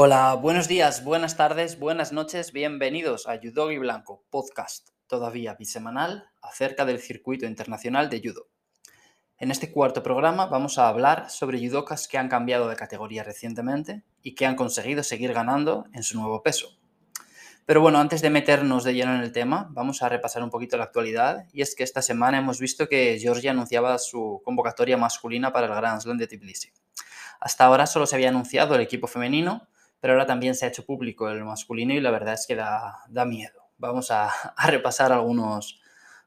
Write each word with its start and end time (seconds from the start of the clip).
Hola, 0.00 0.34
buenos 0.34 0.68
días, 0.68 1.02
buenas 1.02 1.36
tardes, 1.36 1.80
buenas 1.80 2.12
noches, 2.12 2.52
bienvenidos 2.52 3.26
a 3.26 3.36
Judogi 3.42 3.78
Blanco, 3.78 4.22
podcast 4.30 4.90
todavía 5.08 5.54
bisemanal 5.54 6.30
acerca 6.40 6.84
del 6.84 7.00
circuito 7.00 7.46
internacional 7.46 8.08
de 8.08 8.20
judo. 8.22 8.46
En 9.38 9.50
este 9.50 9.72
cuarto 9.72 10.04
programa 10.04 10.46
vamos 10.46 10.78
a 10.78 10.86
hablar 10.86 11.30
sobre 11.30 11.58
judokas 11.58 12.06
que 12.06 12.16
han 12.16 12.28
cambiado 12.28 12.68
de 12.68 12.76
categoría 12.76 13.24
recientemente 13.24 14.04
y 14.22 14.36
que 14.36 14.46
han 14.46 14.54
conseguido 14.54 15.02
seguir 15.02 15.32
ganando 15.32 15.86
en 15.92 16.04
su 16.04 16.16
nuevo 16.16 16.44
peso. 16.44 16.78
Pero 17.66 17.80
bueno, 17.80 17.98
antes 17.98 18.22
de 18.22 18.30
meternos 18.30 18.84
de 18.84 18.94
lleno 18.94 19.16
en 19.16 19.22
el 19.22 19.32
tema, 19.32 19.66
vamos 19.72 20.04
a 20.04 20.08
repasar 20.08 20.44
un 20.44 20.50
poquito 20.50 20.76
la 20.76 20.84
actualidad 20.84 21.46
y 21.52 21.62
es 21.62 21.74
que 21.74 21.82
esta 21.82 22.02
semana 22.02 22.38
hemos 22.38 22.60
visto 22.60 22.88
que 22.88 23.18
Georgia 23.20 23.50
anunciaba 23.50 23.98
su 23.98 24.42
convocatoria 24.44 24.96
masculina 24.96 25.52
para 25.52 25.66
el 25.66 25.74
Grand 25.74 26.00
Slam 26.00 26.18
de 26.18 26.28
Tbilisi. 26.28 26.70
Hasta 27.40 27.64
ahora 27.64 27.88
solo 27.88 28.06
se 28.06 28.14
había 28.14 28.28
anunciado 28.28 28.76
el 28.76 28.80
equipo 28.80 29.08
femenino, 29.08 29.66
pero 30.00 30.14
ahora 30.14 30.26
también 30.26 30.54
se 30.54 30.64
ha 30.64 30.68
hecho 30.68 30.84
público 30.84 31.28
el 31.28 31.44
masculino 31.44 31.94
y 31.94 32.00
la 32.00 32.10
verdad 32.10 32.34
es 32.34 32.46
que 32.46 32.54
da, 32.54 32.98
da 33.08 33.24
miedo. 33.24 33.70
Vamos 33.78 34.10
a, 34.10 34.28
a, 34.56 34.70
repasar 34.70 35.12
algunos, 35.12 35.80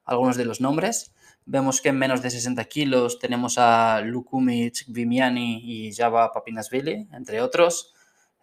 algunos 0.06 0.38
de 0.38 0.46
los 0.46 0.62
nombres. 0.62 1.14
Vemos 1.46 1.82
que 1.82 1.90
en 1.90 1.98
menos 1.98 2.22
de 2.22 2.30
60 2.30 2.64
kilos 2.66 3.20
tenemos 3.20 3.58
a 3.58 4.02
Lukumic, 4.02 4.86
Vimiani 4.88 5.62
y 5.64 5.94
Java 5.94 6.32
Papinasvili, 6.32 7.08
entre 7.12 7.42
otros. 7.42 7.94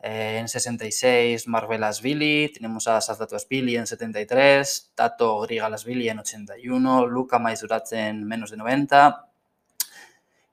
Eh, 0.00 0.38
en 0.38 0.48
66, 0.48 1.48
Marvelasvili, 1.48 2.52
tenemos 2.54 2.86
a 2.86 3.00
Sazdatovsvili 3.00 3.76
en 3.76 3.86
73, 3.86 4.92
Tato 4.94 5.40
Grigalasvili 5.40 6.08
en 6.08 6.20
81, 6.20 7.06
Luka 7.06 7.40
Maizuratze 7.40 8.08
en 8.08 8.24
menos 8.24 8.52
de 8.52 8.58
90, 8.58 9.28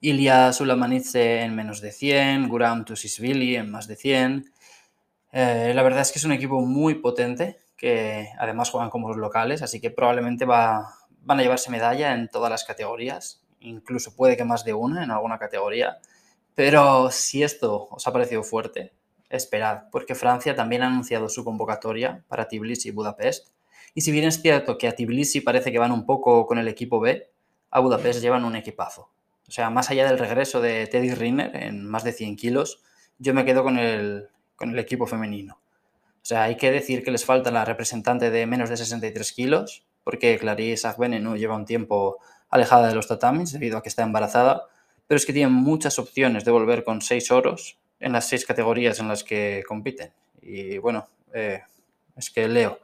Ilya 0.01 0.51
Sulamanidze 0.51 1.41
en 1.41 1.55
menos 1.55 1.79
de 1.79 1.91
100, 1.91 2.49
Guram 2.49 2.85
Tusisvili 2.85 3.55
en 3.55 3.69
más 3.69 3.87
de 3.87 3.95
100. 3.95 4.51
Eh, 5.37 5.73
la 5.75 5.83
verdad 5.83 5.99
es 5.99 6.13
que 6.13 6.19
es 6.19 6.23
un 6.23 6.31
equipo 6.31 6.61
muy 6.61 6.93
potente, 6.93 7.57
que 7.75 8.29
además 8.39 8.69
juegan 8.69 8.89
como 8.89 9.09
los 9.09 9.17
locales, 9.17 9.61
así 9.61 9.81
que 9.81 9.91
probablemente 9.91 10.45
va, 10.45 10.95
van 11.23 11.39
a 11.39 11.41
llevarse 11.41 11.69
medalla 11.69 12.13
en 12.13 12.29
todas 12.29 12.49
las 12.49 12.63
categorías, 12.63 13.43
incluso 13.59 14.15
puede 14.15 14.37
que 14.37 14.45
más 14.45 14.63
de 14.63 14.73
una 14.73 15.03
en 15.03 15.11
alguna 15.11 15.37
categoría. 15.37 15.97
Pero 16.53 17.11
si 17.11 17.43
esto 17.43 17.89
os 17.91 18.07
ha 18.07 18.13
parecido 18.13 18.43
fuerte, 18.43 18.93
esperad, 19.29 19.89
porque 19.91 20.15
Francia 20.15 20.55
también 20.55 20.83
ha 20.83 20.87
anunciado 20.87 21.27
su 21.27 21.43
convocatoria 21.43 22.23
para 22.29 22.47
Tbilisi 22.47 22.87
y 22.87 22.91
Budapest. 22.91 23.49
Y 23.93 24.01
si 24.01 24.13
bien 24.13 24.23
es 24.23 24.41
cierto 24.41 24.77
que 24.77 24.87
a 24.87 24.95
Tbilisi 24.95 25.41
parece 25.41 25.69
que 25.69 25.79
van 25.79 25.91
un 25.91 26.05
poco 26.05 26.45
con 26.45 26.59
el 26.59 26.69
equipo 26.69 27.01
B, 27.01 27.29
a 27.71 27.81
Budapest 27.81 28.21
llevan 28.21 28.45
un 28.45 28.55
equipazo. 28.55 29.11
O 29.49 29.51
sea, 29.51 29.69
más 29.69 29.91
allá 29.91 30.07
del 30.07 30.17
regreso 30.17 30.61
de 30.61 30.87
Teddy 30.87 31.13
Riner 31.13 31.53
en 31.57 31.85
más 31.85 32.05
de 32.05 32.13
100 32.13 32.37
kilos, 32.37 32.81
yo 33.17 33.33
me 33.33 33.43
quedo 33.43 33.63
con 33.63 33.77
el, 33.77 34.29
con 34.55 34.71
el 34.71 34.79
equipo 34.79 35.07
femenino. 35.07 35.59
O 36.25 36.27
sea, 36.27 36.43
hay 36.43 36.57
que 36.57 36.71
decir 36.71 37.03
que 37.03 37.11
les 37.11 37.23
falta 37.23 37.51
la 37.51 37.65
representante 37.65 38.31
de 38.31 38.47
menos 38.47 38.69
de 38.69 38.77
63 38.77 39.31
kilos, 39.33 39.85
porque 40.03 40.37
Clarice 40.39 40.87
no 41.19 41.35
lleva 41.35 41.55
un 41.55 41.65
tiempo 41.65 42.17
alejada 42.49 42.87
de 42.87 42.95
los 42.95 43.07
tatamis 43.07 43.51
debido 43.51 43.77
a 43.77 43.83
que 43.83 43.89
está 43.89 44.03
embarazada, 44.03 44.63
pero 45.07 45.17
es 45.17 45.25
que 45.25 45.33
tienen 45.33 45.53
muchas 45.53 45.99
opciones 45.99 46.45
de 46.45 46.51
volver 46.51 46.83
con 46.83 47.01
seis 47.01 47.31
oros 47.31 47.77
en 47.99 48.13
las 48.13 48.27
seis 48.27 48.45
categorías 48.45 48.99
en 48.99 49.07
las 49.07 49.23
que 49.23 49.63
compiten. 49.67 50.11
Y 50.41 50.77
bueno, 50.77 51.07
eh, 51.33 51.61
es 52.15 52.29
que 52.29 52.47
leo. 52.47 52.79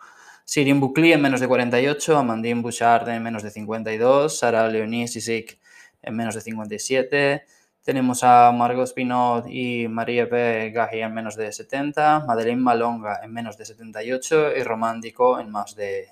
Sirin 0.45 0.79
Bukli 0.79 1.13
en 1.13 1.21
menos 1.21 1.39
de 1.39 1.47
48, 1.47 2.17
Amandine 2.17 2.61
Bouchard 2.61 3.07
en 3.09 3.23
menos 3.23 3.43
de 3.43 3.51
52, 3.51 4.37
Sara 4.37 4.67
Leonie 4.67 5.07
Sisik 5.07 5.59
en 6.01 6.15
menos 6.15 6.35
de 6.35 6.41
57, 6.41 7.45
tenemos 7.83 8.23
a 8.23 8.51
Margot 8.51 8.87
Spinot 8.87 9.45
y 9.47 9.87
Marie 9.87 10.27
P. 10.27 10.71
Gahi 10.71 11.01
en 11.01 11.13
menos 11.13 11.35
de 11.35 11.51
70, 11.51 12.25
Madeleine 12.27 12.61
Malonga 12.61 13.21
en 13.23 13.33
menos 13.33 13.57
de 13.57 13.65
78 13.65 14.55
y 14.57 14.63
Romántico 14.63 15.39
en 15.39 15.49
más 15.49 15.75
de, 15.75 16.09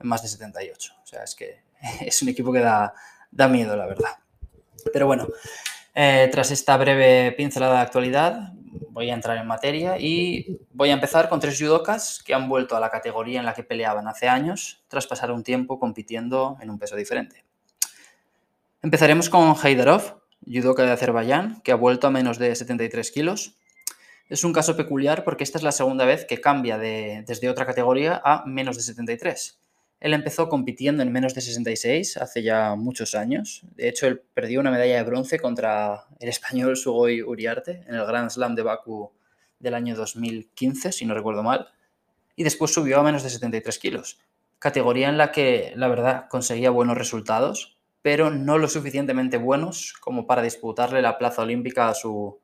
en 0.00 0.08
más 0.08 0.22
de 0.22 0.28
78. 0.28 0.94
O 1.02 1.06
sea, 1.06 1.22
es 1.22 1.34
que 1.34 1.62
es 2.00 2.22
un 2.22 2.28
equipo 2.28 2.52
que 2.52 2.60
da, 2.60 2.92
da 3.30 3.48
miedo, 3.48 3.76
la 3.76 3.86
verdad. 3.86 4.10
Pero 4.92 5.06
bueno, 5.06 5.28
eh, 5.94 6.28
tras 6.32 6.50
esta 6.50 6.76
breve 6.76 7.32
pincelada 7.32 7.76
de 7.76 7.82
actualidad, 7.82 8.52
voy 8.90 9.10
a 9.10 9.14
entrar 9.14 9.36
en 9.36 9.46
materia 9.46 9.98
y 9.98 10.58
voy 10.72 10.90
a 10.90 10.94
empezar 10.94 11.28
con 11.28 11.38
tres 11.38 11.58
judokas 11.58 12.22
que 12.24 12.34
han 12.34 12.48
vuelto 12.48 12.76
a 12.76 12.80
la 12.80 12.90
categoría 12.90 13.38
en 13.38 13.46
la 13.46 13.54
que 13.54 13.62
peleaban 13.62 14.08
hace 14.08 14.28
años, 14.28 14.82
tras 14.88 15.06
pasar 15.06 15.30
un 15.30 15.42
tiempo 15.42 15.78
compitiendo 15.78 16.56
en 16.60 16.70
un 16.70 16.78
peso 16.78 16.96
diferente. 16.96 17.44
Empezaremos 18.82 19.30
con 19.30 19.54
Heidarov, 19.62 20.21
judoka 20.46 20.84
de 20.84 20.92
Azerbaiyán, 20.92 21.60
que 21.62 21.72
ha 21.72 21.76
vuelto 21.76 22.06
a 22.06 22.10
menos 22.10 22.38
de 22.38 22.54
73 22.54 23.10
kilos. 23.10 23.56
Es 24.28 24.44
un 24.44 24.52
caso 24.52 24.76
peculiar 24.76 25.24
porque 25.24 25.44
esta 25.44 25.58
es 25.58 25.64
la 25.64 25.72
segunda 25.72 26.04
vez 26.04 26.24
que 26.24 26.40
cambia 26.40 26.78
de, 26.78 27.24
desde 27.26 27.48
otra 27.48 27.66
categoría 27.66 28.20
a 28.24 28.44
menos 28.46 28.76
de 28.76 28.82
73. 28.82 29.58
Él 30.02 30.14
empezó 30.14 30.48
compitiendo 30.48 31.02
en 31.04 31.12
menos 31.12 31.32
de 31.32 31.40
66 31.40 32.16
hace 32.16 32.42
ya 32.42 32.74
muchos 32.74 33.14
años. 33.14 33.62
De 33.76 33.88
hecho, 33.88 34.08
él 34.08 34.20
perdió 34.34 34.58
una 34.58 34.72
medalla 34.72 34.96
de 34.96 35.04
bronce 35.04 35.38
contra 35.38 36.06
el 36.18 36.28
español 36.28 36.76
Sugoi 36.76 37.22
Uriarte 37.22 37.84
en 37.86 37.94
el 37.94 38.04
Grand 38.04 38.28
Slam 38.28 38.56
de 38.56 38.62
Baku 38.62 39.12
del 39.60 39.74
año 39.74 39.94
2015, 39.94 40.90
si 40.90 41.06
no 41.06 41.14
recuerdo 41.14 41.44
mal. 41.44 41.68
Y 42.34 42.42
después 42.42 42.72
subió 42.72 42.98
a 42.98 43.04
menos 43.04 43.22
de 43.22 43.30
73 43.30 43.78
kilos. 43.78 44.18
Categoría 44.58 45.08
en 45.08 45.18
la 45.18 45.30
que, 45.30 45.72
la 45.76 45.86
verdad, 45.86 46.26
conseguía 46.28 46.70
buenos 46.70 46.98
resultados, 46.98 47.78
pero 48.02 48.30
no 48.30 48.58
lo 48.58 48.68
suficientemente 48.68 49.38
buenos 49.38 49.94
como 50.00 50.26
para 50.26 50.42
disputarle 50.42 51.00
la 51.00 51.18
plaza 51.18 51.42
olímpica 51.42 51.88
a 51.88 51.94
su, 51.94 52.40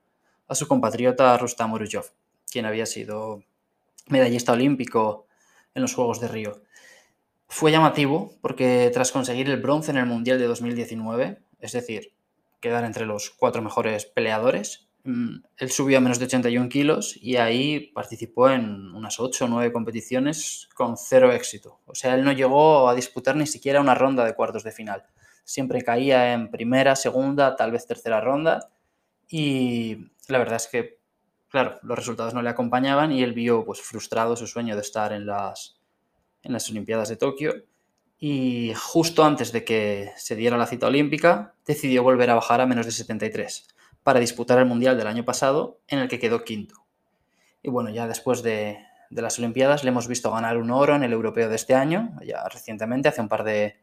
a 0.46 0.54
su 0.54 0.69
compatriota 0.69 1.36
Rustam 1.36 1.74
quien 2.50 2.64
había 2.64 2.86
sido 2.86 3.42
medallista 4.06 4.52
olímpico 4.52 5.26
en 5.74 5.82
los 5.82 5.94
Juegos 5.94 6.20
de 6.20 6.28
Río. 6.28 6.62
Fue 7.48 7.72
llamativo 7.72 8.32
porque 8.41 8.91
tras 8.92 9.12
conseguir 9.12 9.48
el 9.50 9.60
bronce 9.60 9.91
en 9.91 9.98
el 9.98 10.06
Mundial 10.06 10.38
de 10.38 10.46
2019, 10.46 11.42
es 11.60 11.72
decir, 11.72 12.12
quedar 12.60 12.84
entre 12.84 13.06
los 13.06 13.30
cuatro 13.30 13.62
mejores 13.62 14.06
peleadores, 14.06 14.88
mm, 15.04 15.36
él 15.56 15.70
subió 15.70 15.98
a 15.98 16.00
menos 16.00 16.19
de 16.19 16.26
81 16.26 16.69
kilos 16.69 17.19
y 17.20 17.36
ahí 17.36 17.90
participó 17.94 18.50
en 18.50 18.94
unas 18.94 19.19
8 19.19 19.46
o 19.46 19.48
9 19.48 19.72
competiciones 19.72 20.69
con 20.75 20.96
cero 20.96 21.32
éxito. 21.32 21.80
O 21.86 21.94
sea, 21.94 22.14
él 22.14 22.25
no 22.25 22.32
llegó 22.32 22.88
a 22.88 22.94
disputar 22.94 23.36
ni 23.36 23.46
siquiera 23.46 23.80
una 23.80 23.94
ronda 23.94 24.25
de 24.25 24.34
cuartos 24.34 24.62
de 24.62 24.72
final. 24.72 25.04
Siempre 25.48 25.81
caía 25.81 26.34
en 26.34 26.50
primera, 26.50 26.94
segunda, 26.94 27.56
tal 27.56 27.72
vez 27.72 27.86
tercera 27.86 28.20
ronda 28.20 28.69
y 29.31 30.10
la 30.28 30.36
verdad 30.36 30.56
es 30.56 30.66
que, 30.66 30.98
claro, 31.48 31.78
los 31.82 31.97
resultados 31.97 32.34
no 32.34 32.42
le 32.42 32.50
acompañaban 32.50 33.12
y 33.12 33.22
él 33.22 33.32
vio 33.32 33.64
pues, 33.64 33.81
frustrado 33.81 34.37
su 34.37 34.47
sueño 34.47 34.75
de 34.75 34.82
estar 34.82 35.10
en 35.14 35.25
las 35.25 35.81
en 36.42 36.53
las 36.53 36.69
Olimpiadas 36.69 37.08
de 37.08 37.16
Tokio 37.16 37.64
y 38.19 38.75
justo 38.76 39.25
antes 39.25 39.50
de 39.50 39.64
que 39.64 40.12
se 40.19 40.37
diera 40.37 40.58
la 40.58 40.66
cita 40.66 40.88
olímpica 40.88 41.54
decidió 41.64 42.03
volver 42.03 42.28
a 42.28 42.34
bajar 42.34 42.60
a 42.60 42.66
menos 42.66 42.84
de 42.84 42.92
73 42.92 43.69
para 44.03 44.20
disputar 44.20 44.58
el 44.58 44.66
Mundial 44.66 44.98
del 44.98 45.06
año 45.06 45.25
pasado 45.25 45.81
en 45.88 46.00
el 46.00 46.08
que 46.08 46.19
quedó 46.19 46.44
quinto. 46.44 46.75
Y 47.62 47.70
bueno, 47.70 47.88
ya 47.88 48.06
después 48.06 48.42
de, 48.42 48.81
de 49.08 49.22
las 49.22 49.38
Olimpiadas 49.38 49.82
le 49.82 49.88
hemos 49.88 50.08
visto 50.08 50.31
ganar 50.31 50.58
un 50.58 50.70
oro 50.70 50.94
en 50.94 51.04
el 51.04 51.12
europeo 51.14 51.48
de 51.48 51.56
este 51.56 51.75
año, 51.75 52.19
ya 52.22 52.47
recientemente, 52.50 53.08
hace 53.08 53.22
un 53.22 53.28
par 53.28 53.44
de, 53.44 53.76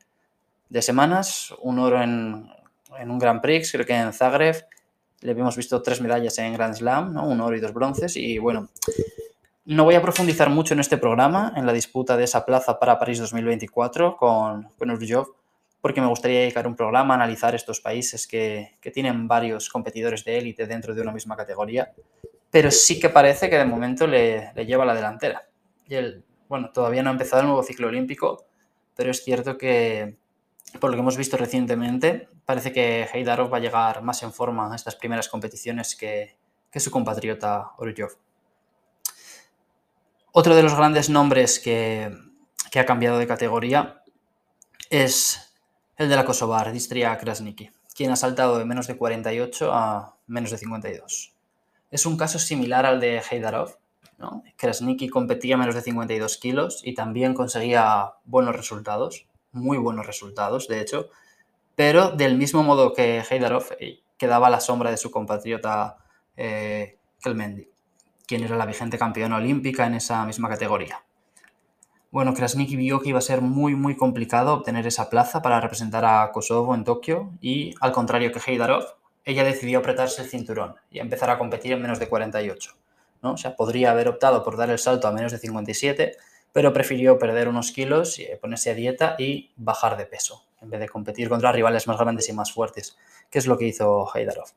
de 0.75 0.81
semanas, 0.81 1.55
un 1.61 1.79
oro 1.79 2.01
en, 2.01 2.51
en, 2.99 3.09
un 3.09 3.17
Grand 3.17 3.39
Prix, 3.39 3.71
creo 3.71 3.85
que 3.85 3.93
en 3.93 4.11
Zagreb, 4.11 4.67
le 5.21 5.31
hemos 5.31 5.55
visto 5.55 5.81
tres 5.81 6.01
medallas 6.01 6.37
en 6.39 6.51
Grand 6.51 6.75
Slam, 6.75 7.13
¿no? 7.13 7.25
un 7.25 7.39
oro 7.39 7.55
y 7.55 7.61
dos 7.61 7.73
bronces, 7.73 8.17
y 8.17 8.39
bueno, 8.39 8.67
no 9.63 9.85
voy 9.85 9.95
a 9.95 10.01
profundizar 10.01 10.49
mucho 10.49 10.73
en 10.73 10.81
este 10.81 10.97
programa, 10.97 11.53
en 11.55 11.65
la 11.65 11.71
disputa 11.71 12.17
de 12.17 12.25
esa 12.25 12.45
plaza 12.45 12.77
para 12.77 12.99
París 12.99 13.19
2024 13.19 14.17
con, 14.17 14.63
con 14.77 14.91
Urjov, 14.91 15.27
porque 15.79 16.01
me 16.01 16.07
gustaría 16.07 16.41
dedicar 16.41 16.67
un 16.67 16.75
programa 16.75 17.13
a 17.13 17.17
analizar 17.23 17.55
estos 17.55 17.79
países 17.79 18.28
que, 18.28 18.75
que 18.81 18.91
tienen 18.91 19.29
varios 19.29 19.69
competidores 19.69 20.25
de 20.25 20.39
élite 20.39 20.67
dentro 20.67 20.93
de 20.93 21.01
una 21.01 21.13
misma 21.13 21.37
categoría, 21.37 21.93
pero 22.51 22.69
sí 22.69 22.99
que 22.99 23.07
parece 23.07 23.49
que 23.49 23.57
de 23.57 23.63
momento 23.63 24.07
le, 24.07 24.51
le 24.53 24.66
lleva 24.66 24.83
la 24.83 24.93
delantera. 24.93 25.47
Y 25.87 25.95
él, 25.95 26.25
bueno, 26.49 26.69
todavía 26.73 27.01
no 27.01 27.11
ha 27.11 27.13
empezado 27.13 27.43
el 27.43 27.47
nuevo 27.47 27.63
ciclo 27.63 27.87
olímpico, 27.87 28.45
pero 28.93 29.11
es 29.11 29.23
cierto 29.23 29.57
que, 29.57 30.17
por 30.79 30.90
lo 30.90 30.96
que 30.96 31.02
hemos 31.02 31.17
visto 31.17 31.38
recientemente, 31.38 32.29
parece 32.46 32.72
que 32.72 33.08
Heidarov 33.12 33.52
va 33.52 33.58
a 33.58 33.62
llegar 33.62 34.02
más 34.02 34.23
en 34.23 34.34
forma 34.34 34.72
a 34.72 34.76
estas 34.76 34.96
primeras 34.96 35.29
competiciones 35.29 35.96
que, 35.96 36.38
que 36.72 36.79
su 36.79 36.91
compatriota 36.91 37.72
Urjov. 37.78 38.17
Otro 40.32 40.56
de 40.56 40.64
los 40.64 40.76
grandes 40.76 41.09
nombres 41.09 41.59
que, 41.59 42.12
que, 42.70 42.79
ha 42.79 42.85
cambiado 42.85 43.17
de 43.17 43.28
categoría 43.28 44.03
es 44.90 45.53
el 45.96 46.09
de 46.09 46.16
la 46.17 46.26
Kosovar, 46.26 46.73
Distria 46.73 47.17
Krasniki, 47.17 47.72
quien 47.96 48.12
ha 48.12 48.17
saltado 48.17 48.58
de 48.58 48.66
menos 48.66 48.88
de 48.88 48.97
48 48.97 49.73
a 49.73 50.17
menos 50.28 50.52
de 50.52 50.58
52. 50.58 51.34
Es 51.90 52.06
un 52.06 52.17
caso 52.17 52.40
similar 52.40 52.85
al 52.85 53.00
de 53.00 53.22
Heidarov. 53.22 53.78
¿no? 54.17 54.44
Krasniki 54.58 55.08
competía 55.08 55.56
menos 55.56 55.76
de 55.76 55.82
52 55.82 56.38
kilos 56.38 56.82
y 56.84 56.94
también 56.94 57.34
conseguía 57.34 58.16
buenos 58.26 58.56
resultados, 58.56 59.28
muy 59.55 59.78
buenos 59.78 60.05
resultados, 60.05 60.67
de 60.67 60.81
hecho, 60.81 61.09
pero 61.75 62.11
del 62.11 62.37
mismo 62.37 62.63
modo 62.63 62.93
que 62.93 63.23
Heidarov 63.29 63.66
eh, 63.79 64.02
quedaba 64.17 64.47
a 64.47 64.49
la 64.49 64.59
sombra 64.59 64.91
de 64.91 64.97
su 64.97 65.11
compatriota 65.11 65.97
eh, 66.37 66.97
Kelmendi. 67.22 67.69
quien 68.28 68.43
era 68.43 68.55
la 68.57 68.66
vigente 68.66 68.97
campeona 68.97 69.37
olímpica 69.37 69.85
en 69.85 69.96
esa 69.96 70.25
misma 70.25 70.49
categoría. 70.49 71.03
Bueno, 72.11 72.34
Krasniki 72.34 72.75
vio 72.75 73.02
que 73.02 73.09
iba 73.09 73.19
a 73.19 73.22
ser 73.22 73.41
muy, 73.41 73.75
muy 73.75 73.97
complicado 73.97 74.53
obtener 74.53 74.87
esa 74.87 75.09
plaza 75.09 75.41
para 75.41 75.59
representar 75.59 76.05
a 76.05 76.31
Kosovo 76.31 76.73
en 76.73 76.85
Tokio 76.85 77.34
y, 77.41 77.75
al 77.81 77.91
contrario 77.91 78.31
que 78.31 78.40
Heidarov, 78.40 78.85
ella 79.25 79.43
decidió 79.43 79.79
apretarse 79.79 80.22
el 80.22 80.29
cinturón 80.29 80.75
y 80.90 80.99
empezar 80.99 81.29
a 81.29 81.37
competir 81.37 81.73
en 81.73 81.81
menos 81.81 81.99
de 81.99 82.07
48. 82.07 82.72
¿no? 83.22 83.34
O 83.34 83.37
sea, 83.37 83.55
podría 83.55 83.91
haber 83.91 84.07
optado 84.07 84.43
por 84.43 84.55
dar 84.55 84.69
el 84.69 84.79
salto 84.79 85.07
a 85.07 85.11
menos 85.11 85.31
de 85.31 85.40
57, 85.40 86.16
pero 86.55 86.72
prefirió 86.72 87.19
perder 87.19 87.49
unos 87.49 87.73
kilos, 87.73 88.17
y 88.17 88.28
ponerse 88.40 88.72
a 88.72 88.75
dieta 88.75 89.17
y 89.19 89.52
bajar 89.57 89.97
de 89.97 90.05
peso, 90.05 90.46
en 90.61 90.69
vez 90.69 90.79
de 90.79 90.87
competir 90.87 91.28
contra 91.28 91.52
rivales 91.52 91.85
más 91.85 91.99
grandes 91.99 92.29
y 92.29 92.31
más 92.31 92.53
fuertes, 92.53 92.97
que 93.29 93.40
es 93.40 93.46
lo 93.46 93.57
que 93.57 93.67
hizo 93.67 94.07
Heidarov. 94.16 94.47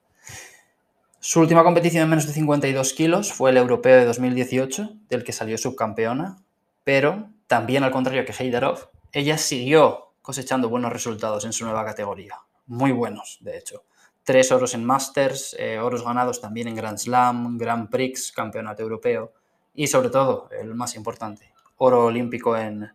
Su 1.19 1.41
última 1.41 1.65
competición 1.65 2.05
en 2.05 2.11
menos 2.11 2.29
de 2.29 2.35
52 2.35 2.93
kilos 2.93 3.33
fue 3.33 3.51
el 3.51 3.57
Europeo 3.57 3.97
de 3.97 4.05
2018, 4.05 4.91
del 5.09 5.25
que 5.25 5.33
salió 5.33 5.59
subcampeona, 5.59 6.37
pero 6.85 7.31
también 7.49 7.83
al 7.83 7.91
contrario 7.91 8.25
que 8.25 8.33
Heidarov, 8.33 8.91
ella 9.11 9.37
siguió 9.37 10.13
cosechando 10.23 10.69
buenos 10.69 10.93
resultados 10.93 11.45
en 11.47 11.53
su 11.53 11.65
nueva 11.65 11.85
categoría, 11.85 12.37
muy 12.69 12.93
buenos, 12.93 13.39
de 13.41 13.59
hecho 13.59 13.83
tres 14.23 14.53
oros 14.53 14.75
en 14.75 14.85
Masters, 14.85 15.57
eh, 15.59 15.81
oros 15.81 16.05
ganados 16.05 16.41
también 16.41 16.69
en 16.69 16.77
Grand 16.77 16.99
Slam, 16.99 17.57
Grand 17.57 17.89
Prix, 17.89 18.31
Campeonato 18.31 18.83
Europeo 18.83 19.33
y 19.75 19.87
sobre 19.87 20.11
todo, 20.11 20.51
el 20.51 20.75
más 20.75 20.97
importante, 20.97 21.51
oro 21.79 22.05
olímpico 22.05 22.57
en, 22.57 22.93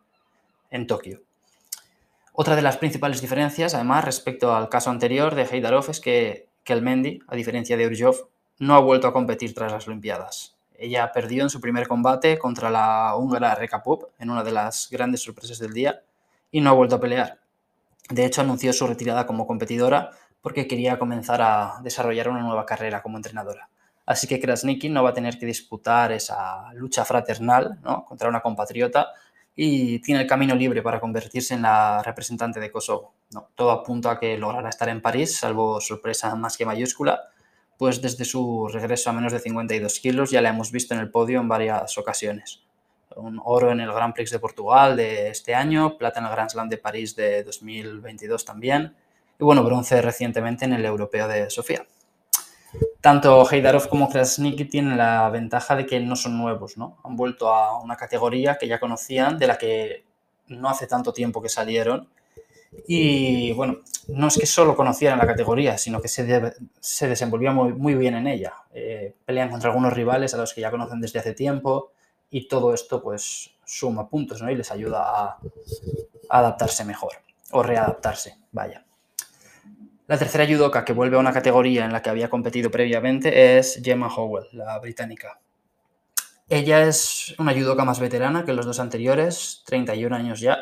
en 0.70 0.88
Tokio. 0.88 1.22
Otra 2.34 2.56
de 2.56 2.62
las 2.62 2.78
principales 2.78 3.22
diferencias, 3.22 3.74
además, 3.74 4.06
respecto 4.06 4.56
al 4.56 4.70
caso 4.70 4.90
anterior 4.90 5.36
de 5.36 5.44
Heidarov 5.44 5.90
es 5.90 6.00
que 6.00 6.48
Kelmendi, 6.64 7.20
a 7.28 7.36
diferencia 7.36 7.78
de 7.78 7.88
Urjov, 7.88 8.28
no 8.60 8.76
ha 8.76 8.80
vuelto 8.80 9.08
a 9.08 9.14
competir 9.14 9.54
tras 9.54 9.72
las 9.72 9.88
Olimpiadas. 9.88 10.56
Ella 10.76 11.12
perdió 11.12 11.44
en 11.44 11.50
su 11.50 11.62
primer 11.62 11.88
combate 11.88 12.38
contra 12.38 12.70
la 12.70 13.16
húngara 13.16 13.56
Reka 13.56 13.84
Pup, 13.84 14.06
en 14.20 14.30
una 14.30 14.44
de 14.44 14.52
las 14.52 14.90
grandes 14.92 15.22
sorpresas 15.22 15.60
del 15.60 15.74
día, 15.74 16.02
y 16.52 16.62
no 16.62 16.72
ha 16.72 16.74
vuelto 16.74 16.96
a 16.96 17.00
pelear. 17.00 17.40
De 18.10 18.26
hecho, 18.26 18.42
anunció 18.42 18.74
su 18.74 18.86
retirada 18.88 19.26
como 19.26 19.48
competidora 19.48 20.12
porque 20.42 20.68
quería 20.68 21.00
comenzar 21.00 21.42
a 21.42 21.80
desarrollar 21.84 22.30
una 22.30 22.42
nueva 22.42 22.66
carrera 22.66 23.02
como 23.02 23.18
entrenadora. 23.18 23.70
Así 24.06 24.28
que 24.28 24.40
Krasniki 24.40 24.90
no 24.90 25.04
va 25.04 25.12
a 25.12 25.14
tener 25.14 25.40
que 25.40 25.46
disputar 25.46 26.12
esa 26.12 26.74
lucha 26.74 27.06
fraternal 27.06 27.80
contra 28.06 28.28
una 28.28 28.42
compatriota 28.42 29.14
y 29.56 30.00
tiene 30.00 30.22
el 30.22 30.28
camino 30.28 30.56
libre 30.56 30.82
para 30.82 31.00
convertirse 31.00 31.54
en 31.54 31.62
la 31.62 32.02
representante 32.04 32.60
de 32.60 32.72
Kosovo. 32.72 33.14
Todo 33.56 33.72
apunta 33.72 34.12
a 34.12 34.20
que 34.20 34.38
logrará 34.38 34.70
estar 34.70 34.90
en 34.90 35.02
París, 35.02 35.38
salvo 35.38 35.80
sorpresa 35.80 36.36
más 36.36 36.58
que 36.58 36.66
mayúscula, 36.66 37.30
pues 37.78 38.02
desde 38.02 38.26
su 38.26 38.68
regreso 38.68 39.10
a 39.10 39.14
menos 39.14 39.32
de 39.32 39.40
52 39.40 40.00
kilos 40.00 40.32
ya 40.32 40.42
la 40.42 40.50
hemos 40.50 40.72
visto 40.72 40.94
en 40.94 41.00
el 41.00 41.10
podio 41.10 41.40
en 41.40 41.48
varias 41.48 41.98
ocasiones. 41.98 42.62
Un 43.16 43.40
oro 43.44 43.72
en 43.72 43.80
el 43.80 43.92
Grand 43.94 44.14
Prix 44.14 44.32
de 44.32 44.40
Portugal 44.40 44.98
de 44.98 45.30
este 45.30 45.54
año, 45.54 45.98
plata 45.98 46.20
en 46.20 46.26
el 46.26 46.32
Grand 46.32 46.50
Slam 46.50 46.68
de 46.68 46.78
París 46.78 47.16
de 47.16 47.44
2022 47.44 48.44
también, 48.44 48.96
y 49.40 49.44
bueno, 49.44 49.64
bronce 49.64 50.02
recientemente 50.02 50.66
en 50.66 50.74
el 50.74 50.86
Europeo 50.86 51.28
de 51.28 51.50
Sofía. 51.50 51.86
Tanto 53.04 53.46
Heidarov 53.52 53.90
como 53.90 54.08
Krasniki 54.08 54.64
tienen 54.64 54.98
la 54.98 55.30
ventaja 55.30 55.76
de 55.76 55.86
que 55.86 56.00
no 56.00 56.16
son 56.16 56.38
nuevos, 56.38 56.78
¿no? 56.78 57.00
Han 57.04 57.18
vuelto 57.18 57.54
a 57.54 57.78
una 57.82 57.98
categoría 57.98 58.58
que 58.58 58.66
ya 58.66 58.80
conocían, 58.80 59.38
de 59.38 59.46
la 59.46 59.58
que 59.58 60.06
no 60.48 60.70
hace 60.70 60.88
tanto 60.88 61.12
tiempo 61.12 61.42
que 61.42 61.50
salieron. 61.50 62.08
Y 62.88 63.52
bueno, 63.52 63.80
no 64.08 64.28
es 64.30 64.38
que 64.38 64.46
solo 64.46 64.74
conocieran 64.78 65.20
la 65.20 65.28
categoría, 65.28 65.78
sino 65.78 66.00
que 66.00 66.08
se, 66.08 66.54
se 66.80 67.10
desenvolvían 67.10 67.54
muy, 67.56 67.74
muy, 67.74 67.96
bien 67.96 68.16
en 68.16 68.26
ella. 68.26 68.54
Eh, 68.74 69.14
pelean 69.26 69.50
contra 69.50 69.70
algunos 69.70 69.92
rivales 69.92 70.34
a 70.34 70.38
los 70.38 70.54
que 70.54 70.62
ya 70.62 70.72
conocen 70.72 71.02
desde 71.02 71.20
hace 71.20 71.34
tiempo 71.34 71.92
y 72.30 72.48
todo 72.48 72.74
esto 72.74 73.04
pues 73.04 73.52
suma 73.66 74.08
puntos 74.08 74.42
¿no? 74.42 74.50
y 74.50 74.56
les 74.56 74.72
ayuda 74.72 75.02
a 75.04 75.40
adaptarse 76.30 76.86
mejor 76.86 77.12
o 77.52 77.64
readaptarse, 77.64 78.38
vaya. 78.54 78.86
La 80.06 80.18
tercera 80.18 80.46
judoka 80.46 80.84
que 80.84 80.92
vuelve 80.92 81.16
a 81.16 81.20
una 81.20 81.32
categoría 81.32 81.86
en 81.86 81.94
la 81.94 82.02
que 82.02 82.10
había 82.10 82.30
competido 82.30 82.70
previamente 82.70 83.58
es 83.58 83.80
Gemma 83.82 84.14
Howell, 84.14 84.48
la 84.52 84.78
británica. 84.80 85.40
Ella 86.50 86.84
es 86.84 87.34
una 87.40 87.54
judoka 87.54 87.86
más 87.86 88.02
veterana 88.02 88.44
que 88.44 88.52
los 88.52 88.66
dos 88.66 88.82
anteriores, 88.82 89.64
31 89.66 90.14
años 90.14 90.42
ya. 90.42 90.58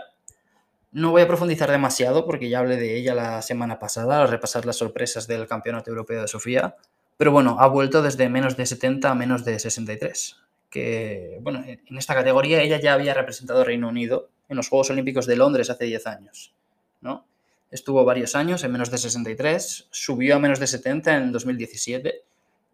No 0.91 1.09
voy 1.09 1.23
a 1.23 1.27
profundizar 1.27 1.71
demasiado 1.71 2.25
porque 2.25 2.49
ya 2.49 2.59
hablé 2.59 2.75
de 2.75 2.95
ella 2.97 3.15
la 3.15 3.41
semana 3.41 3.79
pasada 3.79 4.21
al 4.21 4.29
repasar 4.29 4.65
las 4.67 4.75
sorpresas 4.75 5.25
del 5.25 5.47
Campeonato 5.47 5.89
Europeo 5.89 6.21
de 6.21 6.27
Sofía, 6.27 6.75
pero 7.17 7.31
bueno, 7.31 7.57
ha 7.59 7.67
vuelto 7.67 8.03
desde 8.03 8.29
menos 8.29 8.57
de 8.57 8.67
70 8.67 9.09
a 9.09 9.15
menos 9.15 9.43
de 9.43 9.57
63. 9.57 10.37
Que, 10.69 11.39
bueno, 11.41 11.63
en 11.65 11.97
esta 11.97 12.13
categoría 12.13 12.61
ella 12.61 12.79
ya 12.79 12.93
había 12.93 13.15
representado 13.15 13.63
Reino 13.63 13.89
Unido 13.89 14.29
en 14.49 14.57
los 14.57 14.69
Juegos 14.69 14.91
Olímpicos 14.91 15.25
de 15.25 15.35
Londres 15.35 15.69
hace 15.71 15.85
10 15.85 16.07
años, 16.07 16.53
¿no? 17.01 17.25
Estuvo 17.71 18.03
varios 18.03 18.35
años 18.35 18.63
en 18.63 18.71
menos 18.73 18.91
de 18.91 18.97
63, 18.97 19.87
subió 19.89 20.35
a 20.35 20.39
menos 20.39 20.59
de 20.59 20.67
70 20.67 21.17
en 21.17 21.31
2017 21.31 22.23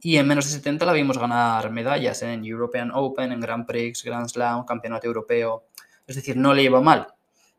y 0.01 0.17
en 0.17 0.27
menos 0.27 0.45
de 0.45 0.51
70 0.51 0.85
la 0.85 0.93
vimos 0.93 1.17
ganar 1.17 1.71
medallas 1.71 2.23
en 2.23 2.43
European 2.43 2.91
Open, 2.93 3.31
en 3.31 3.39
Grand 3.39 3.65
Prix, 3.65 4.03
Grand 4.03 4.27
Slam, 4.27 4.65
Campeonato 4.65 5.07
Europeo. 5.07 5.65
Es 6.07 6.15
decir, 6.15 6.35
no 6.35 6.53
le 6.53 6.63
iba 6.63 6.81
mal. 6.81 7.07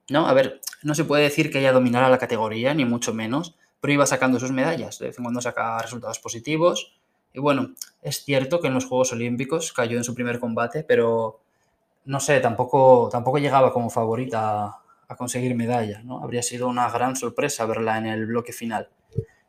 ¿no? 0.08 0.26
A 0.26 0.32
ver, 0.32 0.60
no 0.82 0.94
se 0.94 1.04
puede 1.04 1.24
decir 1.24 1.50
que 1.50 1.60
ella 1.60 1.72
dominara 1.72 2.08
la 2.08 2.18
categoría, 2.18 2.74
ni 2.74 2.84
mucho 2.84 3.14
menos, 3.14 3.56
pero 3.80 3.92
iba 3.92 4.06
sacando 4.06 4.40
sus 4.40 4.52
medallas. 4.52 4.98
De 4.98 5.06
vez 5.06 5.18
en 5.18 5.24
cuando 5.24 5.40
saca 5.40 5.80
resultados 5.80 6.18
positivos. 6.18 6.98
Y 7.32 7.40
bueno, 7.40 7.74
es 8.02 8.24
cierto 8.24 8.60
que 8.60 8.68
en 8.68 8.74
los 8.74 8.86
Juegos 8.86 9.12
Olímpicos 9.12 9.72
cayó 9.72 9.96
en 9.96 10.04
su 10.04 10.14
primer 10.14 10.40
combate, 10.40 10.82
pero 10.82 11.40
no 12.04 12.20
sé, 12.20 12.40
tampoco, 12.40 13.08
tampoco 13.12 13.38
llegaba 13.38 13.72
como 13.72 13.90
favorita 13.90 14.78
a 15.08 15.16
conseguir 15.16 15.54
medalla, 15.54 16.02
¿no? 16.04 16.22
Habría 16.22 16.42
sido 16.42 16.68
una 16.68 16.90
gran 16.90 17.16
sorpresa 17.16 17.66
verla 17.66 17.98
en 17.98 18.06
el 18.06 18.26
bloque 18.26 18.52
final. 18.52 18.88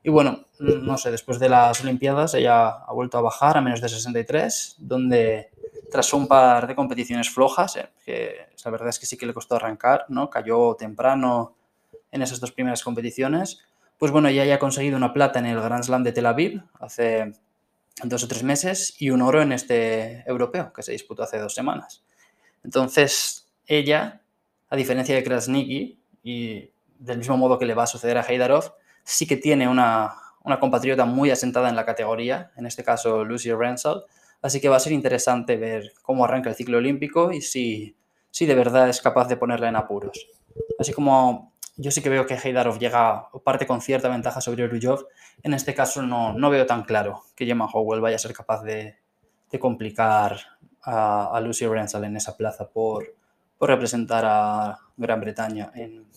Y 0.01 0.09
bueno, 0.09 0.45
no 0.59 0.97
sé, 0.97 1.11
después 1.11 1.39
de 1.39 1.49
las 1.49 1.81
Olimpiadas 1.81 2.33
ella 2.33 2.69
ha 2.69 2.93
vuelto 2.93 3.17
a 3.17 3.21
bajar 3.21 3.57
a 3.57 3.61
menos 3.61 3.81
de 3.81 3.89
63, 3.89 4.77
donde 4.79 5.49
tras 5.91 6.13
un 6.13 6.27
par 6.27 6.67
de 6.67 6.75
competiciones 6.75 7.29
flojas, 7.29 7.75
eh, 7.75 7.89
que 8.05 8.47
la 8.63 8.71
verdad 8.71 8.89
es 8.89 8.99
que 8.99 9.05
sí 9.05 9.17
que 9.17 9.25
le 9.25 9.33
costó 9.33 9.55
arrancar, 9.55 10.05
¿no? 10.07 10.29
Cayó 10.29 10.75
temprano 10.75 11.55
en 12.11 12.21
esas 12.21 12.39
dos 12.39 12.51
primeras 12.51 12.83
competiciones. 12.83 13.59
Pues 13.97 14.11
bueno, 14.11 14.29
ella 14.29 14.45
ya 14.45 14.55
ha 14.55 14.59
conseguido 14.59 14.95
una 14.95 15.13
plata 15.13 15.39
en 15.39 15.47
el 15.47 15.59
Grand 15.59 15.83
Slam 15.83 16.03
de 16.03 16.13
Tel 16.13 16.25
Aviv 16.25 16.63
hace 16.79 17.33
dos 18.03 18.23
o 18.23 18.27
tres 18.29 18.43
meses 18.43 18.95
y 18.99 19.09
un 19.09 19.21
oro 19.21 19.41
en 19.41 19.51
este 19.51 20.23
europeo 20.25 20.71
que 20.71 20.83
se 20.83 20.93
disputó 20.93 21.23
hace 21.23 21.37
dos 21.37 21.53
semanas. 21.53 22.03
Entonces, 22.63 23.47
ella 23.65 24.18
a 24.69 24.75
diferencia 24.75 25.15
de 25.15 25.23
Krasniki, 25.23 25.99
y 26.23 26.71
del 26.99 27.17
mismo 27.17 27.37
modo 27.37 27.57
que 27.57 27.65
le 27.65 27.73
va 27.73 27.83
a 27.83 27.87
suceder 27.87 28.17
a 28.17 28.21
Heidarov, 28.21 28.73
sí 29.03 29.25
que 29.25 29.37
tiene 29.37 29.67
una, 29.67 30.13
compatriota 30.59 31.05
muy 31.05 31.31
asentada 31.31 31.69
en 31.69 31.75
la 31.75 31.85
categoría, 31.85 32.51
en 32.57 32.65
este 32.65 32.83
caso 32.83 33.23
Lucy 33.23 33.51
Rensal, 33.53 34.03
así 34.41 34.59
que 34.59 34.69
va 34.69 34.77
a 34.77 34.79
ser 34.79 34.93
interesante 34.93 35.57
ver 35.57 35.93
cómo 36.01 36.25
arranca 36.25 36.49
el 36.49 36.55
ciclo 36.55 36.77
olímpico 36.77 37.31
y 37.31 37.41
si, 37.41 37.95
si 38.31 38.45
de 38.45 38.55
verdad 38.55 38.89
es 38.89 39.01
capaz 39.01 39.27
de 39.27 39.37
ponerla 39.37 39.69
en 39.69 39.75
apuros. 39.75 40.27
Así 40.79 40.91
como 40.91 41.53
yo 41.77 41.91
sí 41.91 42.01
que 42.01 42.09
veo 42.09 42.25
que 42.25 42.35
Heidarov 42.35 42.79
llega 42.79 43.29
o 43.31 43.41
parte 43.41 43.67
con 43.67 43.79
cierta 43.81 44.09
ventaja 44.09 44.41
sobre 44.41 44.67
Rujov, 44.67 45.05
en 45.43 45.53
este 45.53 45.73
caso 45.73 46.01
no, 46.01 46.33
no 46.33 46.49
veo 46.49 46.65
tan 46.65 46.83
claro 46.83 47.23
que 47.35 47.45
Gemma 47.45 47.69
Howell 47.71 48.01
vaya 48.01 48.15
a 48.15 48.19
ser 48.19 48.33
capaz 48.33 48.63
de, 48.63 48.97
complicar 49.59 50.37
a, 50.81 51.35
a 51.35 51.41
Lucy 51.41 51.65
Rensal 51.67 52.03
en 52.03 52.17
esa 52.17 52.35
plaza 52.37 52.69
por, 52.69 53.15
por 53.59 53.69
representar 53.69 54.23
a 54.25 54.79
Gran 54.97 55.19
Bretaña 55.19 55.71
en, 55.75 56.07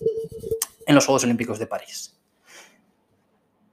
los 0.86 1.04
Juegos 1.04 1.24
Olímpicos 1.24 1.58
de 1.58 1.66
París. 1.66 2.16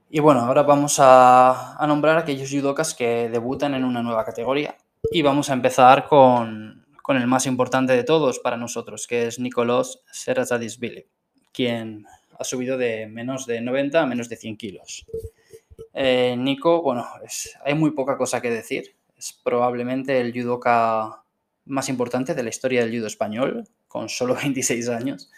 Y 0.10 0.20
bueno, 0.20 0.42
ahora 0.42 0.64
vamos 0.64 0.98
a, 1.00 1.78
nombrar 1.88 2.18
a 2.18 2.22
aquellos 2.22 2.50
judokas 2.50 2.96
que 2.96 3.30
debutan 3.30 3.76
en 3.76 3.86
una 3.86 4.02
nueva 4.02 4.26
categoría. 4.26 4.76
Y 5.12 5.22
vamos 5.22 5.50
a 5.50 5.54
empezar 5.54 6.08
con, 6.08 6.84
el 7.08 7.28
más 7.28 7.46
importante 7.46 7.94
de 7.94 8.04
todos 8.04 8.40
para 8.40 8.58
nosotros, 8.58 9.06
que 9.08 9.28
es 9.28 9.40
Nicolás 9.40 10.02
Serazadisvili, 10.12 11.06
quien 11.52 12.06
ha 12.38 12.44
subido 12.44 12.78
de 12.78 13.06
menos 13.08 13.46
de 13.46 13.62
90 13.62 14.02
a 14.02 14.06
menos 14.08 14.30
de 14.30 14.36
100 14.36 14.58
kilos. 14.58 15.06
Eh, 15.94 16.36
Nico, 16.38 16.82
bueno, 16.82 17.06
hay 17.64 17.76
muy 17.76 17.92
poca 17.92 18.18
cosa 18.18 18.42
que 18.42 18.50
decir. 18.50 18.96
Es 19.16 19.34
probablemente 19.44 20.20
el 20.22 20.34
judoka 20.34 21.24
más 21.70 21.88
importante 21.88 22.34
de 22.34 22.44
la 22.44 22.50
historia 22.50 22.82
del 22.82 22.96
judo 22.96 23.08
español, 23.08 23.68
con 23.88 24.10
solo 24.10 24.36
26 24.44 24.90
años. 24.90 25.32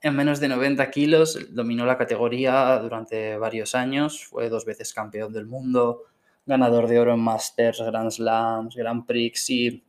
En 0.00 0.16
menos 0.16 0.40
de 0.40 0.48
90 0.48 0.90
kilos 0.90 1.38
dominó 1.50 1.84
la 1.86 1.98
categoría 1.98 2.78
durante 2.78 3.36
varios 3.38 3.74
años, 3.74 4.24
fue 4.24 4.48
dos 4.48 4.64
veces 4.64 4.92
campeón 4.92 5.32
del 5.32 5.46
mundo, 5.46 6.04
ganador 6.46 6.88
de 6.88 6.98
oro 6.98 7.14
en 7.14 7.20
Masters, 7.20 7.80
Grand 7.80 8.10
Slams, 8.10 8.76
Grand 8.76 9.06
Prix 9.06 9.50
y 9.50 9.82